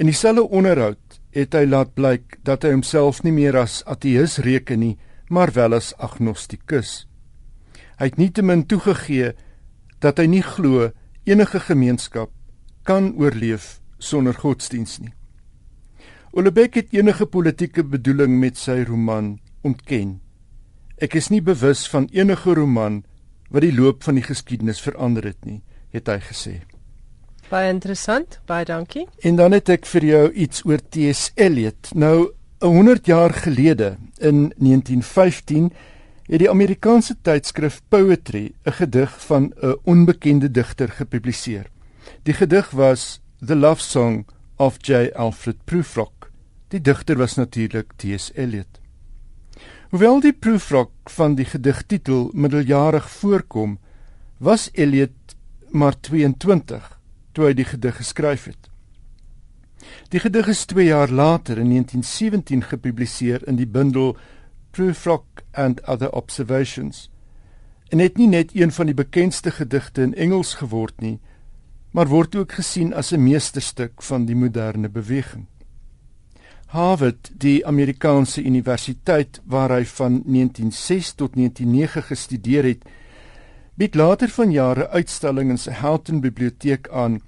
[0.00, 4.80] In dieselfde onderhoud het hy laat blyk dat hy homself nie meer as ateïs reken
[4.80, 4.96] nie,
[5.28, 7.06] maar wel as agnostikus.
[8.00, 9.32] Hy het nietemin toegegee
[10.02, 10.90] dat hy nie glo
[11.28, 12.32] enige gemeenskap
[12.88, 15.12] kan oorleef sonder godsdiens nie.
[16.32, 20.16] Olebek het enige politieke bedoeling met sy roman ontken.
[20.96, 23.02] Ek is nie bewus van enige roman
[23.52, 25.60] wat die loop van die geskiedenis verander het nie,
[25.92, 26.54] het hy gesê.
[27.52, 29.04] Baie interessant, baie dankie.
[29.20, 31.30] En dan het ek vir jou iets oor T.S.
[31.36, 31.90] Eliot.
[31.92, 32.32] Nou
[32.64, 35.72] 100 jaar gelede in 1915
[36.30, 41.66] het die Amerikaanse tydskrif Poetry 'n gedig van 'n onbekende digter gepubliseer.
[42.22, 45.10] Die gedig was The Love Song of J.
[45.14, 46.30] Alfred Prufrock.
[46.68, 48.30] Die digter was natuurlik T.S.
[48.34, 48.81] Eliot.
[49.92, 53.74] Hoewel die proefrok van die gedigtitel middeljarig voorkom,
[54.40, 55.34] was Eliot
[55.68, 56.86] maar 22
[57.36, 58.70] toe hy die gedig geskryf het.
[60.08, 64.16] Die gedig is 2 jaar later in 1917 gepubliseer in die bundel
[64.72, 67.10] Proofrock and Other Observations.
[67.92, 71.18] En het nie net een van die bekendste gedigte in Engels geword nie,
[71.92, 75.51] maar word ook gesien as 'n meesterstuk van die moderne beweging.
[76.72, 82.86] Harvard, die Amerikaanse universiteit waar hy van 1906 tot 1909 gestudeer het,
[83.76, 87.18] bied later vanjare uitstalling in sy Houghton biblioteek aan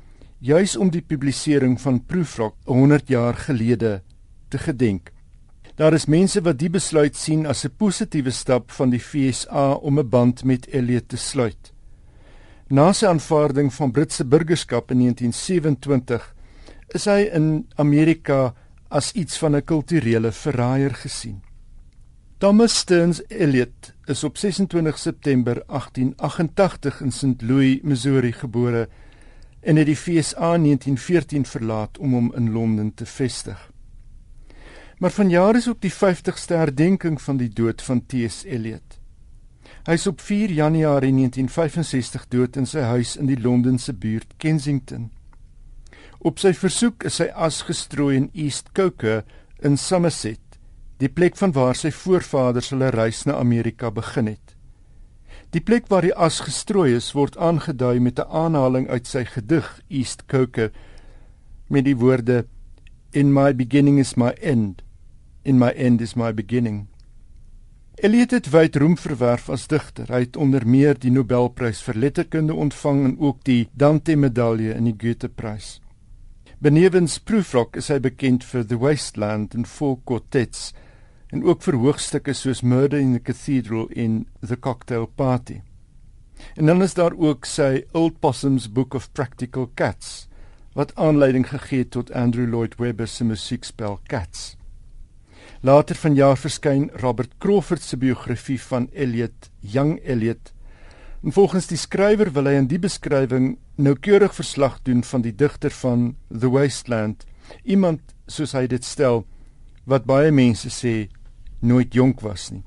[0.40, 3.98] juis om die publisering van Proofrock 100 jaar gelede
[4.48, 5.12] te gedenk.
[5.76, 9.98] Daar is mense wat die besluit sien as 'n positiewe stap van die FSA om
[9.98, 11.72] 'n band met Elliot te sluit.
[12.68, 16.34] Na sy aanvaarding van Britse burgerskap in 1927
[16.94, 18.54] is hy in Amerika
[18.94, 21.42] as iets van 'n kulturele verraaier gesien.
[22.38, 27.42] Thomas Stearns Elliot is op 26 September 1888 in St.
[27.42, 28.88] Louis, Missouri gebore
[29.60, 33.70] en het die FSA in 1914 verlaat om hom in Londen te vestig.
[34.98, 38.44] Maar vanjaar is ook die 50ste herdenking van die dood van T.S.
[38.44, 38.98] Eliot.
[39.84, 45.10] Hy is op 4 Januarie 1965 dood in sy huis in die Londense buurt Kensington.
[46.24, 49.26] Op sy versoek is sy as gestrooi in East Coker
[49.60, 50.40] in Somerset,
[50.96, 54.54] die plek vanwaar sy voorvaders hulle reis na Amerika begin het.
[55.52, 59.68] Die plek waar die as gestrooi is, word aangedui met 'n aanhaling uit sy gedig
[59.90, 60.72] East Coker
[61.68, 62.46] met die woorde
[63.12, 64.82] In my beginning is my end
[65.44, 66.88] in my end is my beginning.
[68.00, 70.08] Eliot het wyd roem verwerf as digter.
[70.08, 74.96] Hy het onder meer die Nobelprys vir letterkunde ontvang en ook die Dante-medalje en die
[74.98, 75.83] Goethe-prys.
[76.62, 80.68] Benewens Proofrock is hy bekend vir The Wasteland en Four Quartets
[81.34, 85.60] en ook vir hoogstukke soos Murder in the Cathedral en The Cocktail Party.
[86.54, 90.28] En dan is daar ook sy Old Possum's Book of Practical Cats
[90.78, 94.54] wat aanleiding gegee het tot Andrew Lloyd Webber se musiekspel Cats.
[95.60, 100.53] Later vanjaar verskyn Robert Crawford se biografie van Eliot, Young Eliot.
[101.24, 105.72] En volgens die skrywer wil hy in die beskrywing noukeurig verslag doen van die digter
[105.72, 107.24] van The Wasteland,
[107.64, 109.22] iemand soos hy dit stel
[109.88, 111.08] wat baie mense sê
[111.64, 112.60] nooit jonk was nie.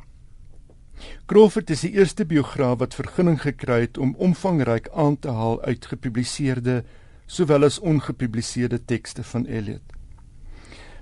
[1.29, 5.85] Crawford is die eerste biograaf wat vergunning gekry het om omvangryk aan te haal uit
[5.85, 6.81] gepubliseerde
[7.29, 9.85] sowel as ongepubliseerde tekste van Eliot.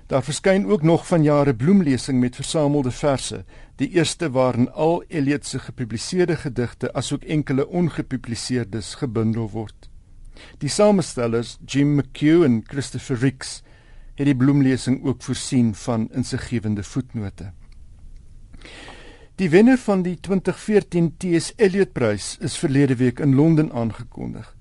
[0.06, 3.44] Daar verskyn ook nog van jare bloemlesing met versamelde verse,
[3.76, 9.90] die eerste waarin al Eliot se gepubliseerde gedigte asook enkele ongepubliseerdes gebundel word.
[10.58, 13.62] Die samestellers, Jim McHugh en Christopher Ricks,
[14.16, 17.52] het die bloemlesing ook voorsien van insiggewende voetnote.
[19.36, 21.52] Die wenner van die 2014 T.S.
[21.56, 24.54] Eliot Prys is verlede week in Londen aangekondig.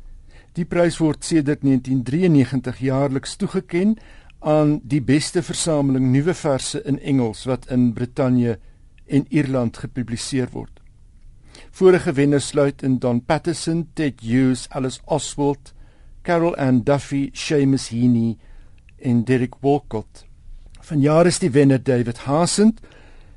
[0.56, 4.00] Die prys word sedert 1993 jaarliks toegekend
[4.40, 8.60] aan die beste versameling nuwe verse in Engels wat in Brittanje
[9.08, 10.82] en Ierland gepubliseer word.
[11.72, 15.74] Vorige wenners sluit in Don Patterson, Ted Hughes, Alice Oswald,
[16.22, 18.38] Carol Ann Duffy, Seamus Heaney
[18.98, 20.26] en Derek Walcott.
[20.82, 22.82] Vanjaar is die wenner David Hasent.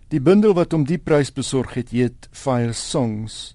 [0.08, 3.54] Die bundel wat hom die prys besorg het, heet Fire Songs.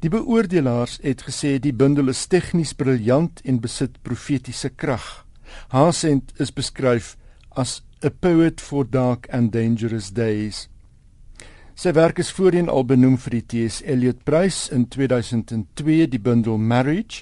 [0.00, 5.26] Die beoordelaars het gesê die bundel is tegnies briljant en besit profetiese krag.
[5.72, 7.14] Haasent is beskryf
[7.56, 10.66] as a poet for dark and dangerous days.
[11.76, 13.82] Sy werk is voorheen al benoem vir die T.S.
[13.84, 17.20] Eliot Prys in 2002 die bundel Marriage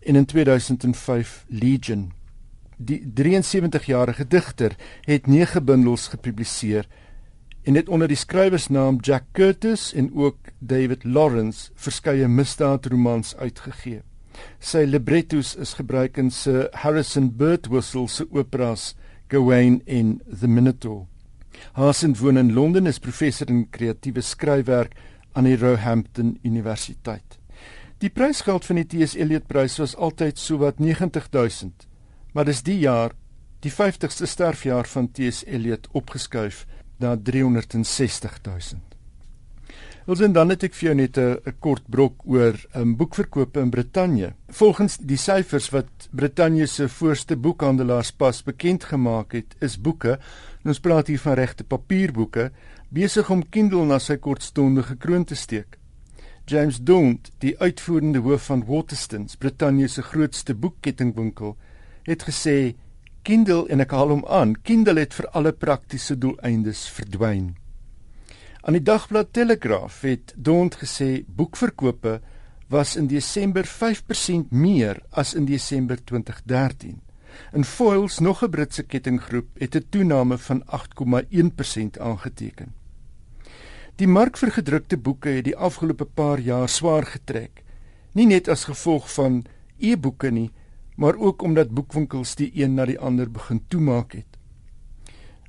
[0.00, 2.06] en in 2005 Legion.
[2.80, 6.88] Die 73-jarige digter het 9 bundels gepubliseer
[7.68, 14.00] en het onder die skrywersnaam Jack Curtis en ook David Lawrence verskeie misdaadromans uitgegee.
[14.56, 18.94] Sy librettos is gebruik in se Harrison Birtwistle se operas
[19.28, 21.11] Gawain en The Minotaur.
[21.72, 24.94] Hasen woon in Londen is professor in kreatiewe skryfwerk
[25.32, 27.38] aan die Roehampton Universiteit.
[28.02, 29.14] Die prysgeld van die T.S.
[29.14, 31.86] Eliot Prys was altyd sowat 90000,
[32.34, 33.14] maar dis die jaar
[33.62, 35.44] die 50ste sterfjaar van T.S.
[35.46, 36.64] Eliot opgeskuif
[36.98, 38.92] na 360000.
[40.10, 43.60] Ons en dan het ek vir jou net 'n kort brok oor 'n um, boekverkope
[43.60, 44.34] in Brittanje.
[44.50, 50.18] Volgens die syfers wat Brittanje se voorste boekhandelaars pas bekend gemaak het, is boeke,
[50.70, 52.50] ons praat hier van regte papierboeke,
[52.92, 55.78] besig om Kindle na sy kortstondige kroon te steek.
[56.46, 61.56] James Daunt, die uitvoerende hoof van Waterstones, Brittanje se grootste boekkettingwinkel,
[62.06, 62.74] het gesê
[63.22, 67.52] Kindle en ek haal hom aan, Kindle het vir alle praktiese doeleindes verdwyn.
[68.62, 72.20] Aan die dagblad Telegraph het Dont gesê boekverkope
[72.70, 77.00] was in Desember 5% meer as in Desember 2013.
[77.52, 82.74] In Foils, nog 'n Britse kettinggroep, het 'n toename van 8,1% aangeteken.
[83.96, 87.62] Die mark vir gedrukte boeke het die afgelope paar jaar swaar getrek,
[88.12, 89.44] nie net as gevolg van
[89.78, 90.50] e-boeke nie,
[90.96, 94.38] maar ook omdat boekwinkels die een na die ander begin toemaak het.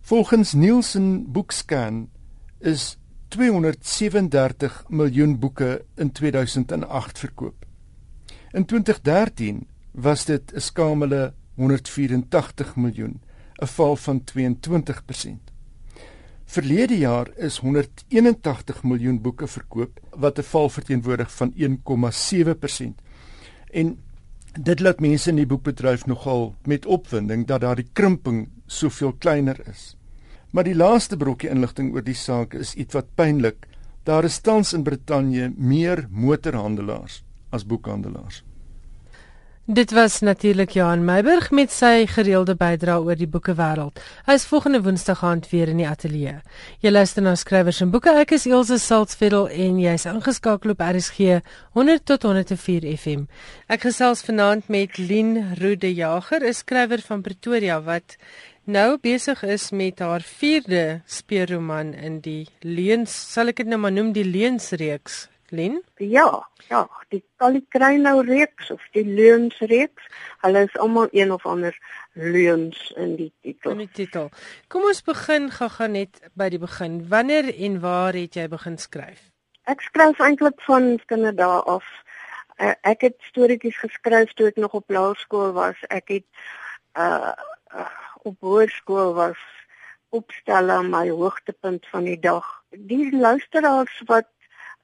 [0.01, 2.09] Volgens Nielsen Bookscan
[2.59, 7.65] is 237 miljoen boeke in 2008 verkoop.
[8.51, 13.21] In 2013 was dit 'n skamele 184 miljoen,
[13.61, 15.51] 'n val van 22%.
[16.45, 23.01] Verlede jaar is 181 miljoen boeke verkoop, wat 'n val verteenwoordig van 1,7%.
[23.71, 23.97] En
[24.61, 29.97] dit laat mense in die boekbedryf nogal met opwinding dat daardie krimping soveel kleiner is.
[30.51, 33.67] Maar die laaste brokkie inligting oor die saak is ietwat pynlik.
[34.03, 38.43] Daar is tans in Brittanje meer motorhandelaars as boekhandelaars.
[39.65, 44.01] Dit was natuurlik Johan Meiburg met sy gereelde bydrae oor die boekewêreld.
[44.27, 46.41] Hy is volgende Woensdag aand weer in die ateljee.
[46.83, 48.11] Jy luister na skrywers en boeke.
[48.11, 51.39] Ek is Elsje Salzveld en jy's ingeskakel op RSG
[51.79, 53.23] 100 tot 104 FM.
[53.71, 58.17] Ek gesels vanaand met Lien Rode Jager, 'n skrywer van Pretoria wat
[58.65, 63.95] nou besig is met haar 4de speurroman in die Leuns, sal ek dit nou maar
[63.95, 65.83] noem die Leunsreeks Lien?
[66.01, 66.81] Ja, ja,
[67.13, 70.07] die Kalikreinou reeks of die Leuns reeks.
[70.41, 71.77] Hulle is almal een of ander
[72.13, 73.75] leuns in die titel.
[73.75, 74.31] In die titel.
[74.67, 77.03] Kom ons begin gaga net by die begin.
[77.09, 79.21] Wanneer en waar het jy begin skryf?
[79.69, 81.85] Ek skryf eintlik van kinderdae af.
[82.57, 85.77] Uh, ek het storieetjies geskryf toe ek nog op laerskool was.
[85.93, 86.29] Ek het
[86.97, 87.33] uh,
[87.73, 87.91] uh
[88.23, 89.39] op hoërskool was
[90.15, 92.45] opstelle my hoogtepunt van die dag.
[92.71, 94.29] Die luisteraars wat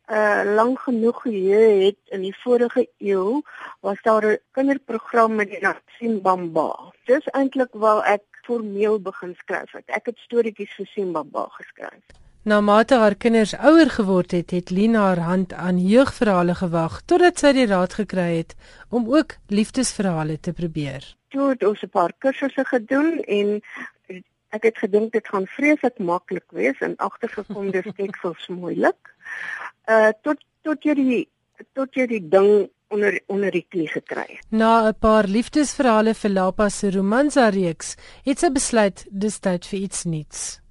[0.09, 3.41] uh lank genoeg geheue het in die vorige eeu
[3.85, 6.93] was daar 'n kinderprogram met die naam Simbamba.
[7.05, 9.85] Dis eintlik waar ek formeel begin skryf het.
[9.85, 12.03] Ek het storieetjies vir Simbamba geskryf.
[12.43, 17.37] Na mate haar kinders ouer geword het, het Lina haar hand aan jeugverhale gewag totdat
[17.37, 18.55] sy die raad gekry het
[18.89, 21.03] om ook liefdesverhale te probeer.
[21.29, 23.61] Toe het ons 'n paar kursusse gedoen en
[24.55, 29.13] ek het gedink dit gaan vreeslik maklik wees en agtergekom dis steeds moeilik
[29.89, 31.23] uh tot tot jy die
[31.73, 34.45] tot jy die ding onder onder die knie gekry het.
[34.49, 39.79] Na 'n paar liefdesverhale vir Lapa se romansa reeks, het sy besluit dis tyd vir
[39.79, 40.61] iets nuuts.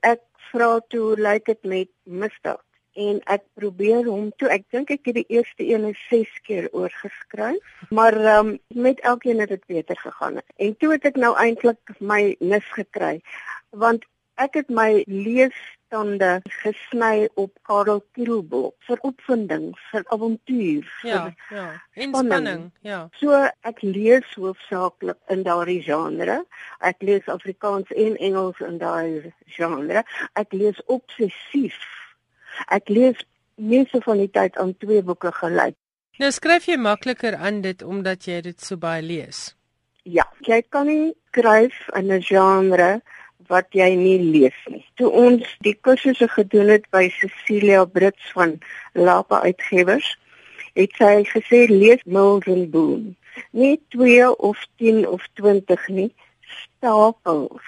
[0.00, 0.20] Ek
[0.52, 5.18] vra toe lyk dit met misdaad en ek probeer hom toe ek dink ek het
[5.20, 10.76] die eerste een 6 keer oorgeskryf maar um, met elkeen het dit beter gegaan en
[10.76, 13.20] toe het ek nou eintlik my nis gekry
[13.70, 14.04] want
[14.42, 15.56] ek het my lees
[15.94, 21.66] tande gesny op Karel Krielbol vir opvinding, vir avontuur, ja, vir ja,
[22.06, 23.00] inspanning, ja.
[23.20, 26.40] So ek lees hoofsaaklik in daardie genre.
[26.82, 30.02] Ek lees Afrikaans en Engels in daai genre.
[30.40, 31.78] Ek lees obsessief.
[32.68, 33.18] Ek lees
[33.54, 35.76] meeste van die tyd aan twee boeke gelyk.
[36.18, 39.54] Nou skryf jy makliker aan dit omdat jy dit so baie lees.
[40.04, 43.00] Ja, jy kan nie skryf in 'n genre
[43.48, 44.84] wat jy nie lees nie.
[44.96, 48.58] Toe ons die kursusse gedoen het by Cecilia Brits van
[48.94, 50.16] Lapa Uitgewers,
[50.74, 53.14] het sy gesê lees Milton Boone.
[53.50, 56.14] Nie 2 of 10 of 20 nie,
[56.46, 57.62] stapels.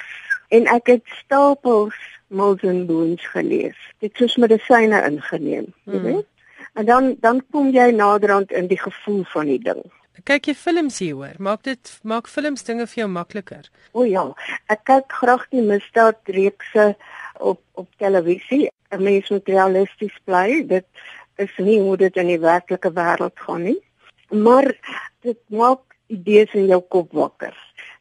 [0.48, 1.96] En ek het stapels
[2.28, 3.76] Milton Boone gelees.
[3.98, 6.02] Dit is medisyne ingeneem, jy hmm.
[6.02, 6.26] weet.
[6.74, 9.84] En dan dan kom jy naderhand in die gevoel van die ding
[10.26, 11.36] kyk jy films hier hoor?
[11.42, 13.68] Maak dit maak films dinge vir jou makliker?
[13.94, 14.24] O ja,
[14.72, 16.94] ek kyk graag die misdaadreekse
[17.38, 18.70] op op televisie.
[18.90, 20.62] 'n Mens moet realisties bly.
[20.66, 20.86] Dit
[21.36, 23.80] is nie hoe dit in die werklike wêreld gaan nie.
[24.30, 24.72] Maar
[25.22, 27.54] dit maak idees in jou kop wakker.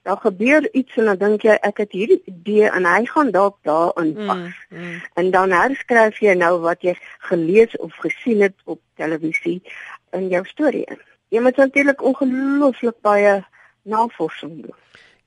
[0.05, 3.57] Daar gebeur iets en dan dink jy ek het hierdie idee en hy gaan dalk
[3.65, 4.53] daarin pas.
[4.69, 5.01] Mm, mm.
[5.21, 6.93] En dan herskryf jy nou wat jy
[7.29, 9.61] gelees of gesien het op televisie
[10.13, 11.01] in jou storie in
[11.35, 13.39] jy moet natuurlik ongelooflik baie
[13.83, 14.77] navorsing doen.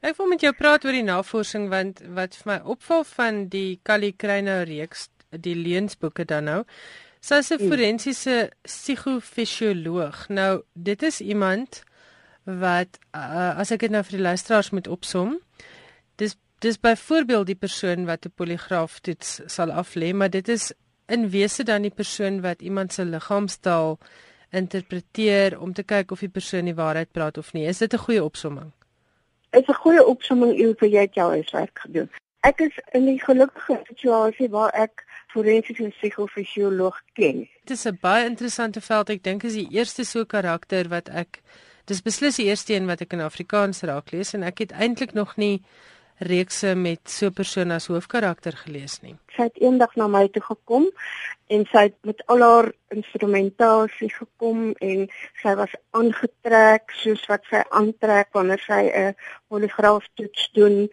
[0.00, 3.80] Ek wil met jou praat oor die navorsing want wat vir my opval van die
[3.82, 6.60] Kali Kreinou reeks, die leensboeke dan nou,
[7.20, 7.68] sy is 'n hmm.
[7.68, 10.28] forensiese psigofisioloog.
[10.28, 11.82] Nou, dit is iemand
[12.48, 15.36] wat uh, as ek dit nou vir die luisteraars moet opsom,
[16.16, 20.72] dis dis byvoorbeeld die persoon wat 'n poligraaf toets sal aflê, maar dit is
[21.06, 23.98] in wese dan die persoon wat iemand se liggaamstaal
[24.50, 27.66] interpreteer om te kyk of die persoon die waarheid praat of nie.
[27.66, 28.72] Is dit 'n goeie opsomming?
[29.50, 32.10] Dit is 'n goeie opsomming oor vir jy jou huiswerk gedoen.
[32.40, 37.48] Ek is in die gelukkige situasie waar ek forensiese psigofisioloog ken.
[37.64, 39.10] Dit is 'n baie interessante veld.
[39.10, 41.42] Ek dink is die eerste so karakter wat ek
[41.88, 45.14] dis beslis die eerste een wat ek in Afrikaans raak lees en ek het eintlik
[45.16, 45.62] nog nie
[46.18, 49.16] reekse met so 'n persoon as hoofkarakter gelees nie.
[49.36, 50.90] Sy het eendag na my toe gekom
[51.46, 55.08] en sy het met al haar instrumentasie gekom en
[55.42, 59.14] sy was aangetrek soos wat sy aantrek wanneer sy 'n
[59.48, 60.88] poligraaftoets doen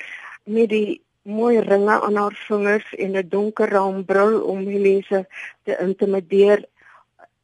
[0.46, 5.28] met die mooi ringe aan haar vingers en 'n donker raambril om die mense
[5.64, 6.66] te intimideer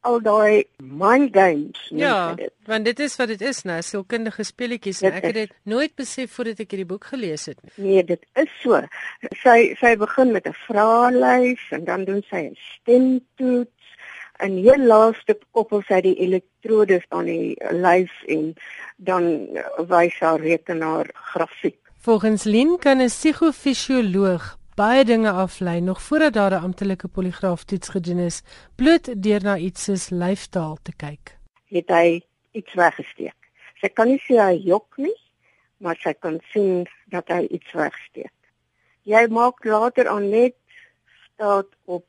[0.08, 2.52] al daai mind games ja dit.
[2.66, 6.32] want dit is wat dit is nou sielkundige speletjies en ek het dit nooit besef
[6.36, 7.72] voordat ek hierdie boek gelees het nie.
[7.76, 8.80] Nee dit is so.
[9.42, 13.70] Sy sy begin met 'n vraelys en dan doen sy 'n stemtoets.
[14.42, 18.54] En hier laaste koppel sy die elektrodes aan die lys en
[18.96, 19.46] dan
[19.86, 21.78] wys haar rekenaar grafiek.
[22.02, 28.18] Volgens Lin kan 'n psigofisioloog baie dinge aflei nog voordat daar 'n amptelike poligraaftoets gedoen
[28.18, 28.42] is,
[28.74, 31.38] bloot deur na iets soos lyfstaal te kyk.
[31.64, 33.36] Het hy iets weggesteek?
[33.80, 35.16] Sy kan nie sê hy jok nie,
[35.76, 38.32] maar sy kan sien dat hy iets wegsteek.
[39.02, 40.54] Jy maak later aan net
[41.34, 42.06] staat op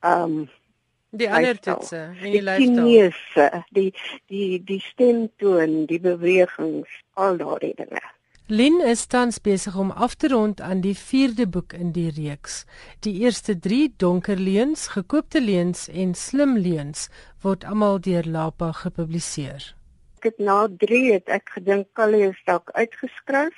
[0.00, 0.50] ehm um,
[1.10, 3.62] die ander toetse in die lyfstaal.
[3.70, 3.92] Die die
[4.26, 8.02] die die stemtoon, die bewegings, al daardie dinge.
[8.46, 12.66] Lin is tans besig om af te rond aan die 4de boek in die reeks.
[13.00, 17.06] Die eerste 3 donker leuns, gekoopte leuns en slim leuns
[17.40, 19.72] word almal deur Lapa gepubliseer.
[20.20, 23.56] Ek het na 3 het ek gedink Callie is dalk uitgeskryf,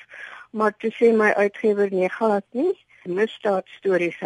[0.54, 2.70] maar toe sê my uitgewer nee, glad nie.
[3.10, 4.20] Misdaad stories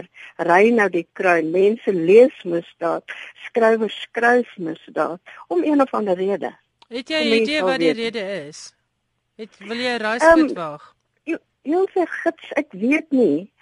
[0.44, 1.48] ry nou die kruin.
[1.56, 3.08] Mense lees misdaad,
[3.46, 6.52] skrywers skryf misdaad om een of ander rede.
[6.92, 8.74] Het jy 'n idee wat die rede is?
[9.40, 10.82] Het wil jy 'n raaiskoot um, waag?
[11.62, 13.52] Jy sê gits, ek weet nie.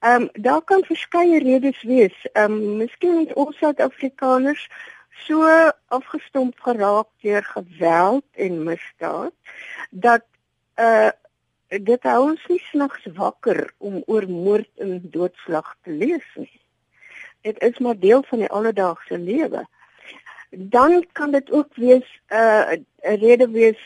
[0.00, 2.16] Ehm um, daar kan verskeie redes wees.
[2.32, 4.62] Ehm um, miskien het ons Suid-Afrikaners
[5.26, 5.44] so
[5.98, 9.34] afgestomp geraak deur geweld en misdaad
[9.90, 10.24] dat
[10.80, 11.12] uh
[11.68, 16.60] dit hou ons nie snags wakker om oor moord en doodslag te lees nie.
[17.40, 19.66] Dit is maar deel van die alledaagse lewe.
[20.50, 23.80] Dan kan dit ook wees uh 'n rede wees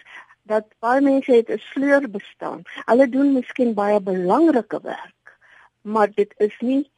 [0.50, 2.62] dat baie mense het 'n sleur bestaan.
[2.90, 5.26] Hulle doen miskien baie belangrike werk,
[5.82, 6.90] maar dit is nie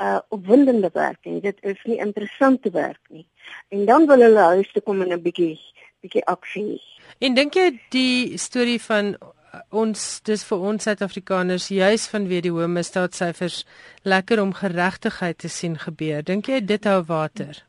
[0.00, 1.40] uh opwindende werk nie.
[1.40, 3.26] Dit is nie interessante werk nie.
[3.68, 5.58] En dan wil hulle huis toe kom en 'n bietjie
[6.00, 6.80] bietjie aksie.
[7.18, 12.50] En dink jy die storie van uh, ons dis vir ons Suid-Afrikaners juis vanweë die
[12.50, 13.64] hoë misdaadsyfers
[14.02, 16.22] lekker om geregtigheid te sien gebeur.
[16.22, 17.62] Dink jy dit hou water?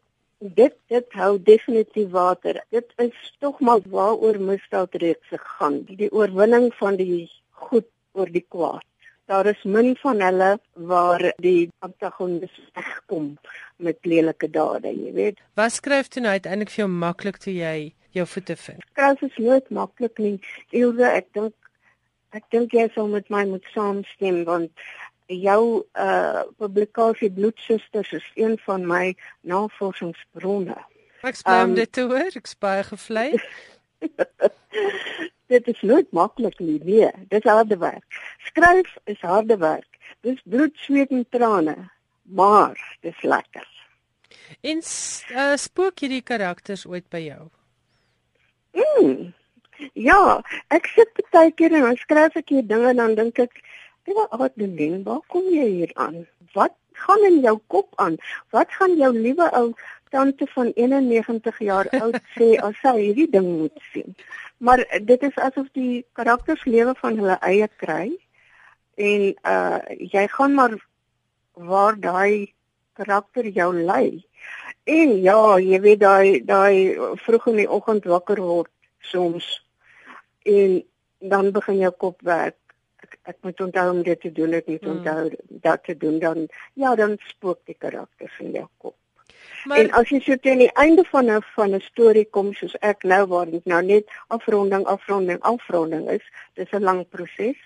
[0.55, 2.63] Dit dit hou definitief water.
[2.69, 5.83] Dit is tog maar waaroor misdaadreeks gaan.
[5.87, 8.83] Die oorwinning van die goed oor die kwaad.
[9.25, 13.37] Daar is min van hulle waar die antagonis wegkom
[13.75, 15.39] met lelike dade, jy weet.
[15.55, 18.83] Wat skryf toe nou uiteindelik vir jou maklik toe jy jou voete vind?
[18.91, 20.35] Skryf is nooit maklik nie.
[20.75, 21.55] Ilse, ek dink
[22.33, 24.71] ek dink jy sal met my moet saamstem want
[25.35, 30.77] jou uh publikasie bloedsusters is een van my navorsingsbronne.
[31.23, 33.29] Ek spyt um, dit te hoor, ek spyt gevlei.
[35.53, 38.21] dit is nooit maklik nie, nee, dis harde werk.
[38.49, 39.87] Skryf is harde werk.
[40.23, 41.77] Dis bloed, sweet en trane,
[42.23, 43.67] maar dis lekker.
[44.61, 47.47] En uh, spook hierdie karakters ooit by jou?
[48.73, 49.31] Mm.
[49.99, 50.41] Ja,
[50.73, 53.63] ek sit baie keer en skryf ek hier dinge dan dink ek
[54.03, 56.25] Ewa Adelin, waar kom jy hier aan?
[56.53, 56.73] Wat
[57.05, 58.17] gaan in jou kop aan?
[58.51, 59.69] Wat gaan jou liewe ou
[60.11, 64.11] tante van 91 jaar oud sê as sy hierdie ding moet sien?
[64.57, 68.09] Maar dit is asof die karakters lewe van hulle eie kry
[68.99, 69.23] en
[69.53, 69.79] uh
[70.15, 70.75] jy gaan maar
[71.71, 72.51] waar daai
[72.99, 74.25] karakter jou lei.
[74.83, 78.71] En ja, jy weet daai daai vroeg in die oggend wakker word
[79.13, 79.47] soms
[80.43, 80.81] en
[81.23, 82.59] dan begin jou kop werk
[83.21, 84.91] ek moet onthou om dit te doen, ek moet mm.
[84.97, 85.29] onthou
[85.67, 88.97] dat te doen dan ja, dan spook die karakters in jou kop.
[89.65, 92.75] Maar, en as jy so teen die einde van 'n van 'n storie kom soos
[92.91, 97.59] ek nou waar dit nou net afronding, afronding, afronding is, dis 'n lang proses.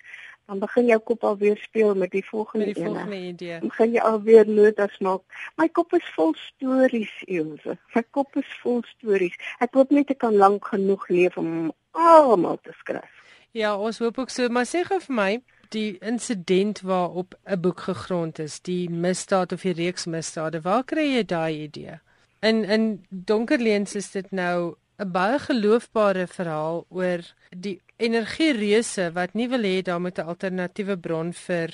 [0.48, 3.60] Dan begin jou kop alweer speel met die volgende, met die volgende idee.
[3.60, 5.22] Dan begin jy alweer notas maak.
[5.56, 7.78] My kop is vol stories, Ilse.
[7.94, 9.36] My kop is vol stories.
[9.60, 13.17] Ek hoop net ek kan lank genoeg leef om almal te skryf.
[13.52, 15.32] Ja, ons hoop ook so, maar sê gou vir my
[15.70, 21.16] die insident waarop 'n boek gegrond is, die misdaad of die reeks misdade, waar kry
[21.16, 22.00] jy daai idee?
[22.42, 29.34] In in donker leens is dit nou 'n baie geloofbare verhaal oor die energiereuse wat
[29.34, 31.74] nie wil hê daar moet 'n alternatiewe bron vir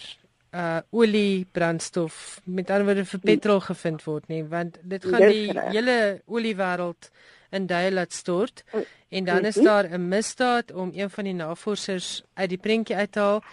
[0.54, 5.50] uh olie brandstof met ander woorde vir petrol gevind word nie want dit gaan die
[5.76, 7.10] hele oliewêreld
[7.54, 8.64] in duie laat stort
[9.10, 9.66] en dan is mhm.
[9.66, 13.44] daar 'n misdaad om een van die navorsers uit die prentjie uit te haal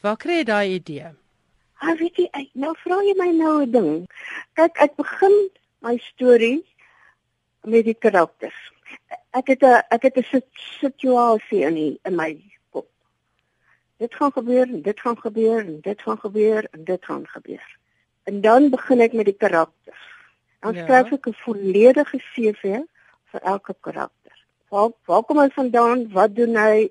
[0.00, 1.08] Waar kry jy daai idee?
[1.80, 3.90] Ah, weet jy, nou vra jy my nou 'n ding.
[4.56, 5.36] Kyk, ek begin
[5.84, 6.64] my storie
[7.64, 8.56] met die karakters.
[9.36, 10.42] Ek het 'n ek het 'n
[10.80, 12.40] situasie in die, in my
[12.70, 12.88] kop.
[13.98, 17.76] Dit gaan gebeur, dit gaan gebeur, dit gaan gebeur en dit gaan gebeur.
[18.24, 20.04] En dan begin ek met die karakters.
[20.60, 20.84] Dan ja.
[20.84, 22.80] skryf ek 'n volledige CV
[23.32, 24.36] vir elke karakter.
[24.70, 26.06] Waar waar kom hy vandaan?
[26.14, 26.88] Wat doen hy?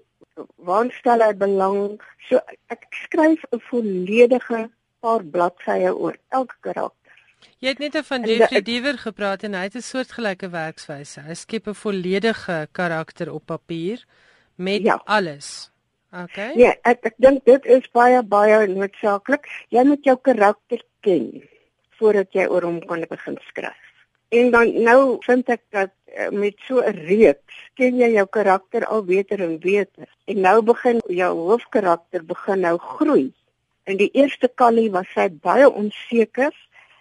[0.55, 1.99] Waar stel hy belang?
[2.29, 4.69] So ek skryf 'n volledige
[4.99, 6.95] paar bladsye oor elke karakter.
[7.59, 11.21] Jy het net van Jeffrey Diever gepraat en hy het 'n soortgelyke werkswyse.
[11.21, 14.05] Hy skep 'n volledige karakter op papier
[14.55, 15.01] met ja.
[15.05, 15.71] alles.
[16.11, 16.53] Okay.
[16.55, 19.45] Nee, ek ek dink dit is baie baie noodsaaklik.
[19.69, 21.43] Jy moet jou karakter ken
[21.99, 23.88] voordat jy oor hom kan begin skryf.
[24.29, 28.85] En dan nou vind ek dat eh, met so 'n reeks ken jy jou karakter
[28.85, 30.07] al beter en beter.
[30.25, 33.33] En nou begin jou hoofkarakter begin nou groei.
[33.83, 36.53] In die eerste kallie was sy baie onseker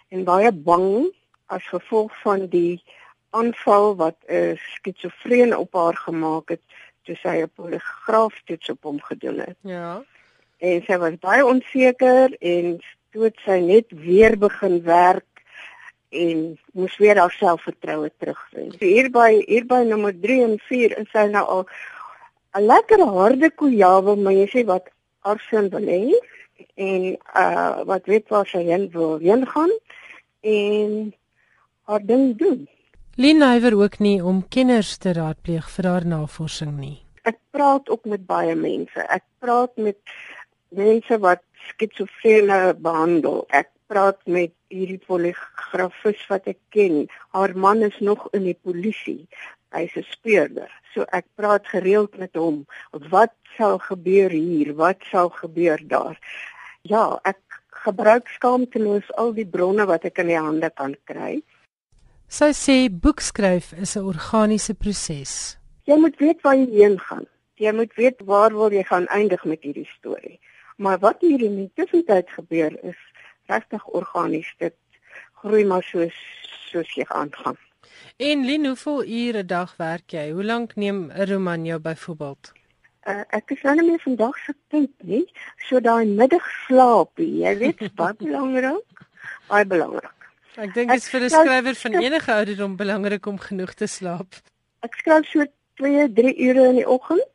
[0.09, 1.13] en baie bang
[1.45, 2.81] as gevolg van die
[3.29, 6.61] aanval wat 'n skitsofreen op haar gemaak het
[7.03, 9.57] toe sy 'n poligraaftoets op hom gedoen het.
[9.61, 10.03] Ja.
[10.57, 12.79] En sy was baie onseker en
[13.11, 15.38] toe het sy net weer begin werk
[16.09, 18.79] en moes weer haar selfvertroue terugvind.
[18.81, 21.65] Hier by hier by nommer 3 en 4 is sy nou al
[22.57, 24.89] 'n lekker harde kojawe, maar jy sê wat
[25.21, 26.17] haar sin wil hê
[26.75, 29.71] en uh wat weet waar sy heen wil heen gaan
[30.41, 31.13] en
[31.83, 32.67] haar ding doen.
[33.15, 36.97] Lienhywer ook nie om kenners te raadpleeg vir haar navorsing nie.
[37.27, 39.01] Ek praat ook met baie mense.
[39.11, 39.97] Ek praat met
[40.69, 41.43] mense wat
[41.73, 43.43] skitsofrene behandel.
[43.49, 47.07] Ek praat met hierdie poligrafis wat ek ken.
[47.35, 49.27] Haar man is nog in die polisie.
[49.73, 50.69] Hy's 'n speurder.
[50.93, 52.65] So ek praat gereeld met hom.
[52.91, 54.73] Wat sal gebeur hier?
[54.75, 56.17] Wat sal gebeur daar?
[56.81, 57.41] Ja, ek
[57.85, 61.41] gebruik skaamteloos al die bronne wat ek in die hande kan kry.
[62.27, 65.57] Sy sê boekskryf is 'n organiese proses.
[65.85, 67.25] Jy moet weet waar jy heen gaan.
[67.55, 70.39] Jy moet weet waar wil jy gaan eindig met hierdie storie.
[70.77, 72.99] Maar wat hier in die tussentyd gebeur is
[73.49, 74.53] regtig organies.
[74.57, 74.77] Dit
[75.41, 76.15] groei maar soos
[76.69, 77.57] soos jy aangaan.
[78.17, 80.31] En Lien, hoeveel ure 'n dag werk jy?
[80.31, 82.53] Hoe lank neem 'n roman jou byvoorbeeld?
[83.09, 85.25] uh, ek is nou nie meer vandag se tyd nie.
[85.67, 89.05] So daai middagslaap, jy weet, baie belangrik.
[89.49, 90.15] Baie belangrik.
[90.59, 94.41] Ek dink dit is vir 'n skrywer van enige ouderdom belangrik om genoeg te slaap.
[94.83, 95.45] Ek skryf so
[95.81, 97.27] 2, 3 ure in die oggend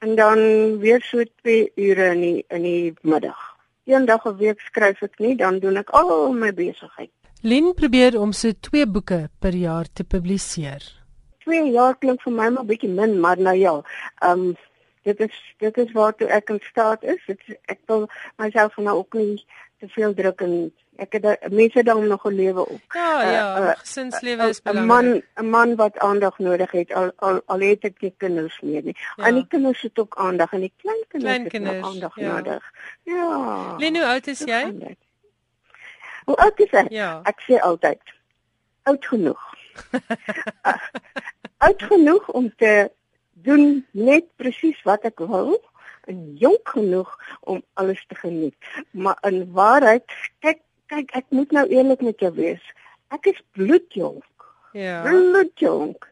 [0.00, 3.57] en dan weer so 2 ure in die in die middag.
[3.88, 7.10] Een dag 'n week skryf ek nie, dan doen ek al my besigheid.
[7.40, 10.82] Lin probeer om so 2 boeke per jaar te publiseer.
[11.44, 13.72] 2 jaar klink vir my maar bietjie min, maar nou ja,
[14.20, 14.56] ehm um,
[15.02, 17.22] dit is dit is waartoe ek in staat is.
[17.26, 19.44] Dit, ek wil myself nou ook nie
[19.78, 22.92] te veel druk en ek het mense dan nog 'n lewe ook.
[22.94, 24.84] Ja, ja, uh, gesinslewe is belangrik.
[24.84, 28.60] 'n Man 'n man wat aandag nodig het al al, al het ek nie kinders
[28.60, 28.96] meer nie.
[29.16, 29.24] Ja.
[29.24, 32.32] En die kinders het ook aandag en die klein kinders, klein kinders het aandag ja.
[32.32, 32.72] nodig.
[33.02, 33.76] Ja.
[33.78, 34.96] Lenu, hoe oud is jy?
[36.24, 36.90] Hoe oud is ek?
[36.90, 37.20] Ja.
[37.22, 38.00] Ek sê altyd
[38.82, 39.54] oud genoeg.
[41.66, 42.90] oud genoeg om te
[43.32, 45.56] doen net presies wat ek wil
[46.08, 48.56] en jonk genoeg om alles te geniet.
[48.90, 50.04] Maar in waarheid,
[50.38, 50.60] kyk
[50.92, 52.64] kyk ek moet nou eerlik met jou wees.
[53.14, 54.24] Ek is bloedjonk.
[54.76, 55.02] Ja.
[55.06, 56.08] Bloedjonk.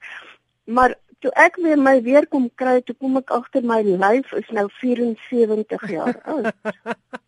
[0.64, 4.48] Maar toe ek weer my weer kom kry, toe kom ek agter my lyf is
[4.54, 6.50] nou 74 jaar oud.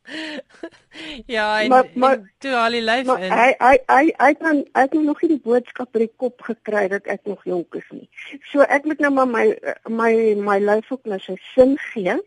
[1.37, 3.27] ja, en, maar, maar, en toe al die lyf in.
[3.33, 6.87] Hy hy hy hy kan ek het nog nie die boodskap by die kop gekry
[6.93, 8.07] dat ek nog jonk is nie.
[8.53, 9.47] So ek moet nou maar my
[9.89, 10.13] my
[10.51, 12.19] my lyf ook nou sy sin gee.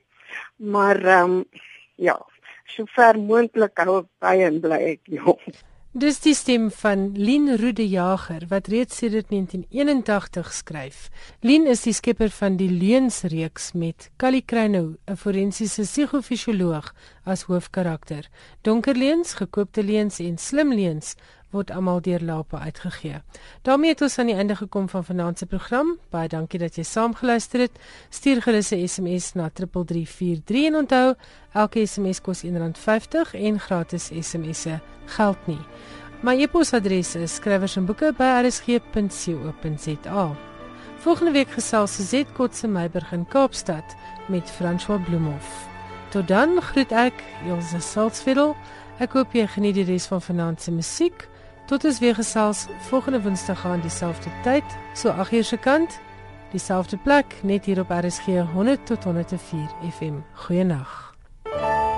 [0.58, 1.44] Maar ehm um,
[2.02, 2.18] ja,
[2.76, 5.62] so ver moontlik hou by en bly ek jonk.
[5.92, 11.10] Dis die stem van Lien Rude Jager wat reeds sedert 1981 skryf.
[11.44, 16.94] Lien is die skepper van die Leunsreeks met Kali Kruinou, 'n forensiese psigofisioloog
[17.26, 18.30] as hoofkarakter.
[18.62, 21.16] Donker leuns, gekoopte leuns en slim leuns
[21.52, 23.22] word almal deur Lapa uitgegee.
[23.62, 25.98] daarmee het ons aan die einde gekom van vanaand se program.
[26.10, 27.72] Baie dankie dat jy saamgeluister het.
[28.10, 31.16] Stuur gerus 'n SMS na 3343 en onthou,
[31.54, 35.60] elke SMS kos R1.50 en gratis SMS'e geld nie.
[36.22, 40.36] My e-posadres is skrywersenboeke@rsg.co.za.
[40.98, 43.96] Volgende week gesels Suzet Kotse Meiburg in Kaapstad
[44.28, 45.68] met François Bloemhof.
[46.10, 47.14] Tot dan groet ek
[47.48, 48.56] Elsje Salzveld.
[49.02, 51.24] Ek hoop jy geniet die res van vanaand se musiek.
[51.72, 54.64] Tot ons weer gesels volgende Woensdag aan dieselfde tyd,
[54.94, 56.00] so 8uur se kant,
[56.52, 60.20] dieselfde plek, net hier op RSG 100 tot 104 FM.
[60.34, 61.91] Goeienaand.